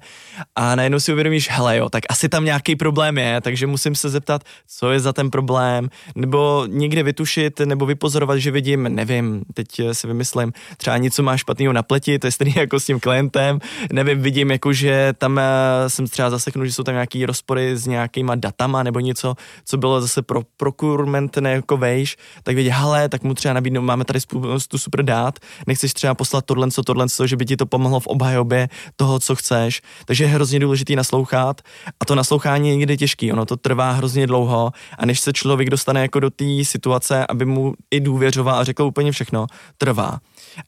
a 0.55 0.75
najednou 0.75 0.99
si 0.99 1.13
uvědomíš, 1.13 1.49
hele 1.49 1.77
jo, 1.77 1.89
tak 1.89 2.03
asi 2.09 2.29
tam 2.29 2.45
nějaký 2.45 2.75
problém 2.75 3.17
je, 3.17 3.41
takže 3.41 3.67
musím 3.67 3.95
se 3.95 4.09
zeptat, 4.09 4.43
co 4.67 4.91
je 4.91 4.99
za 4.99 5.13
ten 5.13 5.29
problém, 5.31 5.89
nebo 6.15 6.65
někde 6.67 7.03
vytušit, 7.03 7.59
nebo 7.59 7.85
vypozorovat, 7.85 8.37
že 8.37 8.51
vidím, 8.51 8.83
nevím, 8.83 9.41
teď 9.53 9.67
si 9.91 10.07
vymyslím, 10.07 10.53
třeba 10.77 10.97
něco 10.97 11.23
má 11.23 11.37
špatného 11.37 11.73
na 11.73 11.83
pleti, 11.83 12.19
to 12.19 12.27
je 12.27 12.31
stejný 12.31 12.53
jako 12.55 12.79
s 12.79 12.85
tím 12.85 12.99
klientem, 12.99 13.59
nevím, 13.91 14.21
vidím 14.21 14.51
jako, 14.51 14.58
že 14.71 15.13
tam 15.17 15.39
jsem 15.87 16.07
třeba 16.07 16.29
zaseknul, 16.29 16.65
že 16.65 16.73
jsou 16.73 16.83
tam 16.83 16.93
nějaký 16.93 17.25
rozpory 17.25 17.77
s 17.77 17.87
nějakýma 17.87 18.35
datama 18.35 18.83
nebo 18.83 18.99
něco, 18.99 19.35
co 19.65 19.77
bylo 19.77 20.01
zase 20.01 20.21
pro 20.21 20.41
procurement 20.57 21.37
jako 21.37 21.77
vejš, 21.77 22.17
tak 22.43 22.55
vědě, 22.55 22.71
hele, 22.71 23.09
tak 23.09 23.23
mu 23.23 23.33
třeba 23.33 23.53
nabídnu, 23.53 23.81
máme 23.81 24.05
tady 24.05 24.21
spoustu 24.21 24.77
super 24.77 25.03
dát, 25.03 25.39
nechceš 25.67 25.93
třeba 25.93 26.15
poslat 26.15 26.45
tohle, 26.45 26.71
co 26.71 26.83
tohle, 26.83 27.09
co, 27.09 27.27
že 27.27 27.35
by 27.35 27.45
ti 27.45 27.57
to 27.57 27.65
pomohlo 27.65 27.99
v 27.99 28.07
obhajobě 28.07 28.69
toho, 28.95 29.19
co 29.19 29.35
chceš. 29.35 29.81
Takže 30.05 30.23
je 30.23 30.27
hrozně 30.27 30.59
důležitý 30.59 30.95
naslouchat 30.95 31.61
a 31.99 32.05
to 32.05 32.15
naslouchání 32.15 32.69
je 32.69 32.75
někdy 32.75 32.97
těžký, 32.97 33.31
ono 33.31 33.45
to 33.45 33.57
trvá 33.57 33.91
hrozně 33.91 34.27
dlouho 34.27 34.71
a 34.97 35.05
než 35.05 35.19
se 35.19 35.33
člověk 35.33 35.69
dostane 35.69 36.01
jako 36.01 36.19
do 36.19 36.29
té 36.29 36.45
situace, 36.63 37.25
aby 37.27 37.45
mu 37.45 37.73
i 37.91 37.99
důvěřoval 37.99 38.59
a 38.59 38.63
řekl 38.63 38.83
úplně 38.83 39.11
všechno, 39.11 39.47
trvá 39.77 40.19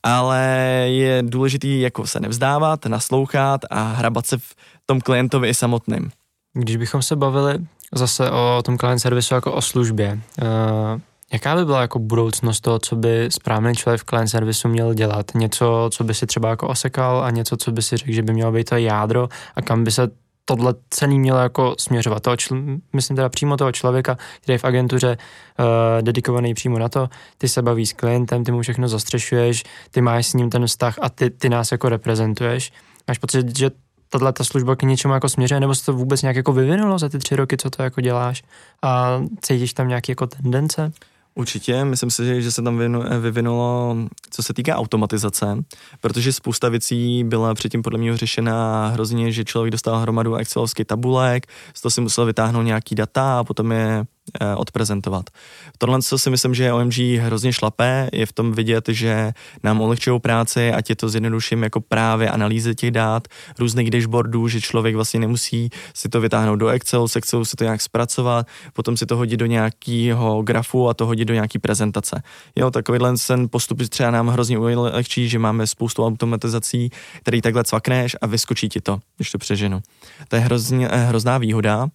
ale 0.03 0.39
je 0.87 1.23
důležitý 1.25 1.81
jako 1.81 2.07
se 2.07 2.19
nevzdávat, 2.19 2.85
naslouchat 2.85 3.61
a 3.69 3.83
hrabat 3.83 4.25
se 4.25 4.37
v 4.37 4.55
tom 4.85 5.01
klientovi 5.01 5.49
i 5.49 5.53
samotným. 5.53 6.11
Když 6.53 6.75
bychom 6.75 7.01
se 7.01 7.15
bavili 7.15 7.59
zase 7.95 8.31
o 8.31 8.61
tom 8.65 8.77
klient 8.77 8.99
servisu 8.99 9.33
jako 9.33 9.53
o 9.53 9.61
službě, 9.61 10.19
uh, 10.41 11.01
jaká 11.33 11.55
by 11.55 11.65
byla 11.65 11.81
jako 11.81 11.99
budoucnost 11.99 12.59
toho, 12.59 12.79
co 12.79 12.95
by 12.95 13.29
správný 13.31 13.75
člověk 13.75 14.01
v 14.01 14.05
client 14.05 14.29
servisu 14.29 14.67
měl 14.67 14.93
dělat? 14.93 15.31
Něco, 15.35 15.89
co 15.93 16.03
by 16.03 16.13
si 16.13 16.25
třeba 16.25 16.49
jako 16.49 16.67
osekal 16.67 17.23
a 17.23 17.29
něco, 17.29 17.57
co 17.57 17.71
by 17.71 17.81
si 17.81 17.97
řekl, 17.97 18.11
že 18.11 18.23
by 18.23 18.33
mělo 18.33 18.51
být 18.51 18.69
to 18.69 18.75
jádro 18.77 19.29
a 19.55 19.61
kam 19.61 19.83
by 19.83 19.91
se 19.91 20.09
tohle 20.55 20.73
celý 20.89 21.19
mělo 21.19 21.39
jako 21.39 21.75
směřovat. 21.79 22.23
Toho 22.23 22.35
čl- 22.35 22.79
myslím 22.93 23.15
teda 23.15 23.29
přímo 23.29 23.57
toho 23.57 23.71
člověka, 23.71 24.17
který 24.41 24.53
je 24.53 24.57
v 24.57 24.65
agentuře 24.65 25.17
uh, 25.17 25.65
dedikovaný 26.01 26.53
přímo 26.53 26.79
na 26.79 26.89
to, 26.89 27.09
ty 27.37 27.49
se 27.49 27.61
bavíš 27.61 27.89
s 27.89 27.93
klientem, 27.93 28.43
ty 28.43 28.51
mu 28.51 28.61
všechno 28.61 28.87
zastřešuješ, 28.87 29.63
ty 29.91 30.01
máš 30.01 30.27
s 30.27 30.33
ním 30.33 30.49
ten 30.49 30.67
vztah 30.67 30.95
a 31.01 31.09
ty, 31.09 31.29
ty 31.29 31.49
nás 31.49 31.71
jako 31.71 31.89
reprezentuješ. 31.89 32.71
Máš 33.07 33.17
pocit, 33.17 33.57
že 33.57 33.71
tahle 34.09 34.33
ta 34.33 34.43
služba 34.43 34.75
k 34.75 34.83
něčemu 34.83 35.13
jako 35.13 35.29
směřuje, 35.29 35.59
nebo 35.59 35.75
se 35.75 35.85
to 35.85 35.93
vůbec 35.93 36.21
nějak 36.21 36.35
jako 36.35 36.53
vyvinulo 36.53 36.99
za 36.99 37.09
ty 37.09 37.19
tři 37.19 37.35
roky, 37.35 37.57
co 37.57 37.69
to 37.69 37.83
jako 37.83 38.01
děláš 38.01 38.43
a 38.81 39.21
cítíš 39.41 39.73
tam 39.73 39.87
nějaké 39.87 40.11
jako 40.11 40.27
tendence? 40.27 40.91
Určitě, 41.35 41.85
myslím 41.85 42.11
si, 42.11 42.41
že 42.41 42.51
se 42.51 42.61
tam 42.61 42.81
vyvinulo, 43.19 43.97
co 44.29 44.43
se 44.43 44.53
týká 44.53 44.75
automatizace, 44.75 45.63
protože 46.01 46.33
spousta 46.33 46.69
věcí 46.69 47.23
byla 47.23 47.53
předtím 47.53 47.81
podle 47.81 47.99
mě 47.99 48.17
řešena 48.17 48.87
hrozně, 48.87 49.31
že 49.31 49.45
člověk 49.45 49.71
dostal 49.71 49.99
hromadu 49.99 50.35
excelovských 50.35 50.85
tabulek, 50.85 51.47
z 51.73 51.81
toho 51.81 51.91
si 51.91 52.01
musel 52.01 52.25
vytáhnout 52.25 52.61
nějaký 52.61 52.95
data 52.95 53.39
a 53.39 53.43
potom 53.43 53.71
je 53.71 53.99
eh, 53.99 54.05
odprezentovat. 54.55 55.29
Tohle, 55.77 56.01
co 56.01 56.17
si 56.17 56.29
myslím, 56.29 56.53
že 56.53 56.73
OMG 56.73 56.97
hrozně 56.97 57.53
šlapé, 57.53 58.09
je 58.13 58.25
v 58.25 58.33
tom 58.33 58.51
vidět, 58.51 58.89
že 58.89 59.33
nám 59.63 59.81
ulehčují 59.81 60.19
práci, 60.19 60.71
ať 60.71 60.89
je 60.89 60.95
to 60.95 61.09
zjednoduším 61.09 61.63
jako 61.63 61.81
právě 61.81 62.29
analýzy 62.29 62.75
těch 62.75 62.91
dát, 62.91 63.27
různých 63.59 63.91
dashboardů, 63.91 64.47
že 64.47 64.61
člověk 64.61 64.95
vlastně 64.95 65.19
nemusí 65.19 65.69
si 65.93 66.09
to 66.09 66.21
vytáhnout 66.21 66.55
do 66.55 66.67
Excelu, 66.67 67.07
s 67.07 67.15
Excelu 67.15 67.45
si 67.45 67.55
to 67.55 67.63
nějak 67.63 67.81
zpracovat, 67.81 68.47
potom 68.73 68.97
si 68.97 69.05
to 69.05 69.17
hodit 69.17 69.37
do 69.37 69.45
nějakého 69.45 70.41
grafu 70.41 70.89
a 70.89 70.93
to 70.93 71.05
hodit 71.05 71.25
do 71.25 71.33
nějaký 71.33 71.59
prezentace. 71.59 72.23
Jo, 72.55 72.71
takovýhle 72.71 73.13
ten 73.27 73.49
postup 73.49 73.89
třeba 73.89 74.11
nám 74.11 74.27
hrozně 74.27 74.57
ulehčí, 74.57 75.29
že 75.29 75.39
máme 75.39 75.67
spoustu 75.67 76.05
automatizací, 76.05 76.89
který 77.21 77.41
takhle 77.41 77.63
cvakneš 77.63 78.15
a 78.21 78.27
vyskočí 78.27 78.69
ti 78.69 78.81
to, 78.81 78.99
když 79.17 79.31
to 79.31 79.37
přeženu. 79.37 79.81
To 80.27 80.35
je 80.35 80.41
hrozně, 80.41 80.87
eh, 80.91 80.97
hrozná 80.97 81.37
výhoda 81.37 81.87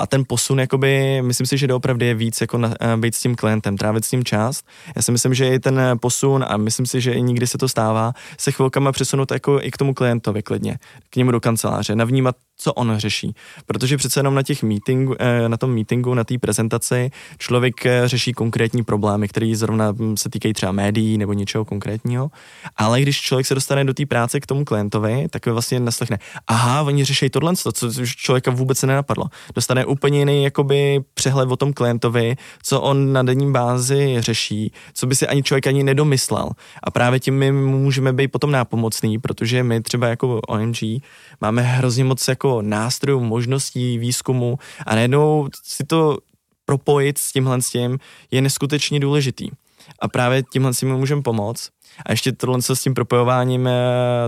a 0.00 0.06
ten 0.06 0.24
posun, 0.28 0.60
jakoby, 0.60 1.15
myslím 1.22 1.46
si, 1.46 1.58
že 1.58 1.66
doopravdy 1.66 2.06
je 2.06 2.14
víc 2.14 2.40
jako 2.40 2.58
na, 2.58 2.74
eh, 2.80 2.96
být 2.96 3.14
s 3.14 3.20
tím 3.20 3.34
klientem, 3.34 3.76
trávit 3.76 4.04
s 4.04 4.12
ním 4.12 4.24
čas. 4.24 4.62
Já 4.96 5.02
si 5.02 5.12
myslím, 5.12 5.34
že 5.34 5.48
i 5.48 5.58
ten 5.58 5.80
posun, 6.00 6.44
a 6.48 6.56
myslím 6.56 6.86
si, 6.86 7.00
že 7.00 7.12
i 7.12 7.22
nikdy 7.22 7.46
se 7.46 7.58
to 7.58 7.68
stává, 7.68 8.12
se 8.38 8.52
chvilkama 8.52 8.92
přesunout 8.92 9.30
jako 9.30 9.60
i 9.62 9.70
k 9.70 9.76
tomu 9.76 9.94
klientovi 9.94 10.42
klidně, 10.42 10.78
k 11.10 11.16
němu 11.16 11.30
do 11.30 11.40
kanceláře, 11.40 11.96
navnímat 11.96 12.36
co 12.56 12.72
on 12.72 12.94
řeší. 12.96 13.34
Protože 13.66 13.96
přece 13.96 14.20
jenom 14.20 14.34
na 14.34 14.42
těch 14.42 14.62
meetingu, 14.62 15.16
eh, 15.18 15.48
na 15.48 15.56
tom 15.56 15.74
meetingu, 15.74 16.14
na 16.14 16.24
té 16.24 16.38
prezentaci 16.38 17.10
člověk 17.38 17.86
eh, 17.86 18.02
řeší 18.08 18.32
konkrétní 18.32 18.84
problémy, 18.84 19.28
které 19.28 19.52
zrovna 19.54 19.90
hm, 19.90 20.16
se 20.16 20.30
týkají 20.30 20.54
třeba 20.54 20.72
médií 20.72 21.18
nebo 21.18 21.32
něčeho 21.32 21.64
konkrétního. 21.64 22.30
Ale 22.76 23.00
když 23.00 23.20
člověk 23.20 23.46
se 23.46 23.54
dostane 23.54 23.84
do 23.84 23.94
té 23.94 24.06
práce 24.06 24.40
k 24.40 24.46
tomu 24.46 24.64
klientovi, 24.64 25.26
tak 25.30 25.46
vlastně 25.46 25.80
naslechne, 25.80 26.18
aha, 26.46 26.82
oni 26.82 27.04
řeší 27.04 27.30
tohle, 27.30 27.56
co 27.56 27.72
člověka 28.16 28.50
vůbec 28.50 28.82
nenapadlo. 28.82 29.24
Dostane 29.54 29.84
úplně 29.84 30.18
jiný 30.18 30.44
jakoby 30.44 31.00
přehled 31.14 31.50
o 31.50 31.56
tom 31.56 31.72
klientovi, 31.72 32.36
co 32.62 32.80
on 32.80 33.12
na 33.12 33.22
denní 33.22 33.52
bázi 33.52 34.16
řeší, 34.18 34.72
co 34.94 35.06
by 35.06 35.14
si 35.14 35.26
ani 35.26 35.42
člověk 35.42 35.66
ani 35.66 35.84
nedomyslel. 35.84 36.50
A 36.82 36.90
právě 36.90 37.20
tím 37.20 37.34
my 37.34 37.52
můžeme 37.52 38.12
být 38.12 38.28
potom 38.28 38.50
nápomocný, 38.50 39.18
protože 39.18 39.62
my 39.62 39.80
třeba 39.82 40.08
jako 40.08 40.40
OMG 40.48 40.76
máme 41.40 41.62
hrozně 41.62 42.04
moc 42.04 42.28
jako 42.28 42.45
jako 42.46 42.62
nástrojů, 42.62 43.20
možností 43.20 43.98
výzkumu 43.98 44.58
a 44.86 44.94
najednou 44.94 45.48
si 45.62 45.84
to 45.84 46.18
propojit 46.64 47.18
s 47.18 47.32
tímhle 47.32 47.62
s 47.62 47.70
tím 47.70 47.98
je 48.30 48.40
neskutečně 48.40 49.00
důležitý. 49.00 49.50
A 49.98 50.08
právě 50.08 50.42
tímhle 50.42 50.74
si 50.74 50.86
můžeme 50.86 51.22
pomoct. 51.22 51.70
A 52.06 52.12
ještě 52.12 52.32
tohle 52.32 52.62
s 52.62 52.82
tím 52.82 52.94
propojováním, 52.94 53.66
eh, 53.66 53.72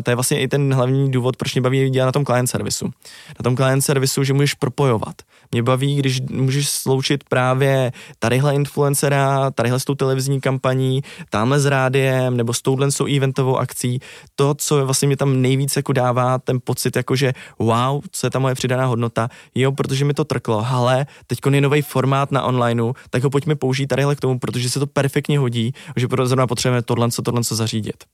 to 0.02 0.10
je 0.10 0.14
vlastně 0.14 0.40
i 0.40 0.48
ten 0.48 0.74
hlavní 0.74 1.10
důvod, 1.10 1.36
proč 1.36 1.54
mě 1.54 1.62
baví 1.62 1.90
dělat 1.90 2.06
na 2.06 2.12
tom 2.12 2.24
client 2.24 2.50
servisu. 2.50 2.84
Na 3.28 3.42
tom 3.42 3.56
client 3.56 3.84
servisu, 3.84 4.24
že 4.24 4.32
můžeš 4.32 4.54
propojovat. 4.54 5.14
Mě 5.52 5.62
baví, 5.62 5.96
když 5.96 6.20
můžeš 6.30 6.68
sloučit 6.68 7.24
právě 7.24 7.92
tadyhle 8.18 8.54
influencera, 8.54 9.50
tadyhle 9.50 9.80
s 9.80 9.84
tou 9.84 9.94
televizní 9.94 10.40
kampaní, 10.40 11.02
tamhle 11.30 11.60
s 11.60 11.66
rádiem, 11.66 12.36
nebo 12.36 12.54
s 12.54 12.62
touhle 12.62 12.90
s 12.90 12.96
tou 12.96 13.06
eventovou 13.16 13.56
akcí. 13.56 14.00
To, 14.36 14.54
co 14.54 14.86
vlastně 14.86 15.06
mě 15.08 15.16
tam 15.16 15.42
nejvíc 15.42 15.76
jako 15.76 15.92
dává, 15.92 16.38
ten 16.38 16.58
pocit 16.64 16.96
jako, 16.96 17.16
že 17.16 17.32
wow, 17.58 18.00
co 18.12 18.26
je 18.26 18.30
ta 18.30 18.38
moje 18.38 18.54
přidaná 18.54 18.86
hodnota, 18.86 19.28
jo, 19.54 19.72
protože 19.72 20.04
mi 20.04 20.14
to 20.14 20.24
trklo, 20.24 20.66
ale 20.68 21.06
teď 21.26 21.38
je 21.52 21.60
nový 21.60 21.82
formát 21.82 22.32
na 22.32 22.42
onlineu, 22.42 22.92
tak 23.10 23.22
ho 23.22 23.30
pojďme 23.30 23.54
použít 23.56 23.86
tadyhle 23.86 24.16
k 24.16 24.20
tomu, 24.20 24.38
protože 24.38 24.70
se 24.70 24.80
to 24.80 24.86
perfektně 24.86 25.38
hodí, 25.38 25.72
že 25.96 26.06
zrovna 26.24 26.46
potřebujeme 26.46 26.82
tohle, 26.82 27.10
co 27.10 27.22
tohle, 27.22 27.44
co 27.44 27.54
zařídit. 27.56 28.04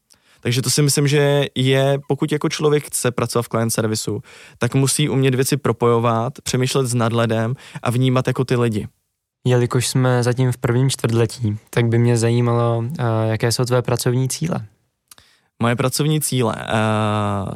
Takže 0.45 0.63
to 0.63 0.71
si 0.71 0.83
myslím, 0.83 1.09
že 1.09 1.47
je, 1.55 1.99
pokud 2.09 2.33
jako 2.33 2.49
člověk 2.49 2.87
chce 2.87 3.11
pracovat 3.11 3.43
v 3.43 3.49
client 3.49 3.73
servisu, 3.73 4.23
tak 4.59 4.75
musí 4.75 5.09
umět 5.09 5.35
věci 5.35 5.57
propojovat, 5.57 6.33
přemýšlet 6.43 6.87
s 6.87 6.95
nadhledem 6.95 7.55
a 7.83 7.91
vnímat 7.91 8.27
jako 8.27 8.45
ty 8.45 8.57
lidi. 8.57 8.89
Jelikož 9.47 9.89
jsme 9.89 10.23
zatím 10.23 10.53
v 10.53 10.57
prvním 10.57 10.91
čtvrtletí, 10.91 11.57
tak 11.71 11.87
by 11.87 11.99
mě 11.99 12.17
zajímalo, 12.17 12.85
jaké 13.25 13.53
jsou 13.53 13.65
tvé 13.65 13.83
pracovní 13.83 14.29
cíle. 14.29 14.67
Moje 15.63 15.77
pracovní 15.77 16.21
cíle. 16.21 16.57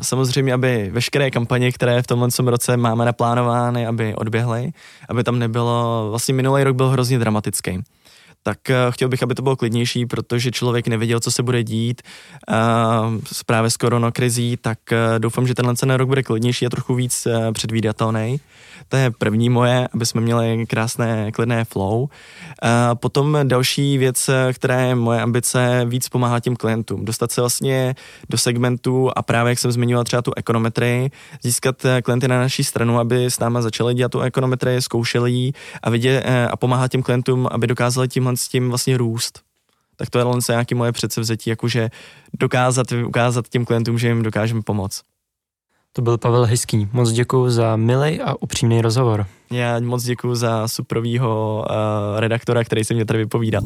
Samozřejmě, 0.00 0.52
aby 0.52 0.90
veškeré 0.92 1.30
kampaně, 1.30 1.72
které 1.72 2.02
v 2.02 2.06
tomhle 2.06 2.28
roce 2.40 2.76
máme 2.76 3.04
naplánovány, 3.04 3.86
aby 3.86 4.14
odběhly, 4.14 4.70
aby 5.08 5.24
tam 5.24 5.38
nebylo, 5.38 6.06
vlastně 6.10 6.34
minulý 6.34 6.64
rok 6.64 6.76
byl 6.76 6.88
hrozně 6.88 7.18
dramatický 7.18 7.82
tak 8.42 8.70
eh, 8.70 8.76
chtěl 8.90 9.08
bych, 9.08 9.22
aby 9.22 9.34
to 9.34 9.42
bylo 9.42 9.56
klidnější, 9.56 10.06
protože 10.06 10.50
člověk 10.50 10.88
nevěděl, 10.88 11.20
co 11.20 11.30
se 11.30 11.42
bude 11.42 11.64
dít 11.64 12.02
uh, 12.48 12.56
právě 13.46 13.70
s 13.70 13.76
koronakrizí, 13.76 14.56
tak 14.56 14.78
uh, 14.92 15.18
doufám, 15.18 15.46
že 15.46 15.54
tenhle 15.54 15.74
ten 15.74 15.90
rok 15.90 16.08
bude 16.08 16.22
klidnější 16.22 16.66
a 16.66 16.70
trochu 16.70 16.94
víc 16.94 17.26
předvídatelný. 17.52 18.40
To 18.88 18.96
je 18.96 19.10
první 19.10 19.48
moje, 19.48 19.88
aby 19.94 20.06
jsme 20.06 20.20
měli 20.20 20.66
krásné, 20.66 21.32
klidné 21.32 21.64
flow. 21.64 22.08
Potom 22.94 23.38
další 23.42 23.98
věc, 23.98 24.30
která 24.52 24.80
je 24.80 24.94
moje 24.94 25.22
ambice, 25.22 25.84
víc 25.84 26.08
pomáhat 26.08 26.40
těm 26.40 26.56
klientům. 26.56 27.04
Dostat 27.04 27.32
se 27.32 27.40
vlastně 27.40 27.94
do 28.30 28.38
segmentu 28.38 29.10
a 29.16 29.22
právě, 29.22 29.50
jak 29.50 29.58
jsem 29.58 29.72
zmiňoval 29.72 30.04
třeba 30.04 30.22
tu 30.22 30.32
ekonometrii, 30.36 31.10
získat 31.42 31.76
klienty 32.02 32.28
na 32.28 32.38
naší 32.38 32.64
stranu, 32.64 32.98
aby 32.98 33.24
s 33.24 33.38
náma 33.38 33.62
začali 33.62 33.94
dělat 33.94 34.12
tu 34.12 34.20
ekonometrii, 34.20 34.82
zkoušeli 34.82 35.32
ji 35.32 35.52
a, 35.82 35.90
a 36.50 36.56
pomáhat 36.56 36.90
těm 36.90 37.02
klientům, 37.02 37.48
aby 37.50 37.66
dokázali 37.66 38.08
tímhle 38.28 38.36
s 38.36 38.48
tím 38.48 38.68
vlastně 38.68 38.96
růst. 38.96 39.40
Tak 39.96 40.10
to 40.10 40.18
je 40.18 40.24
jen 40.24 40.40
nějaké 40.48 40.74
moje 40.74 40.92
předsevzetí, 40.92 41.50
jakože 41.50 41.90
dokázat, 42.40 42.86
ukázat 43.06 43.48
těm 43.48 43.64
klientům, 43.64 43.98
že 43.98 44.08
jim 44.08 44.22
dokážeme 44.22 44.62
pomoct. 44.62 45.02
To 45.92 46.02
byl 46.02 46.18
Pavel 46.18 46.44
Hyský. 46.44 46.88
Moc 46.92 47.12
děkuji 47.12 47.50
za 47.50 47.76
milý 47.76 48.20
a 48.20 48.34
upřímný 48.40 48.80
rozhovor. 48.80 49.26
Já 49.50 49.80
moc 49.80 50.04
děkuji 50.04 50.34
za 50.34 50.68
suprovýho 50.68 51.64
uh, 51.70 52.20
redaktora, 52.20 52.64
který 52.64 52.84
se 52.84 52.94
mě 52.94 53.04
tady 53.04 53.18
vypovídal. 53.18 53.62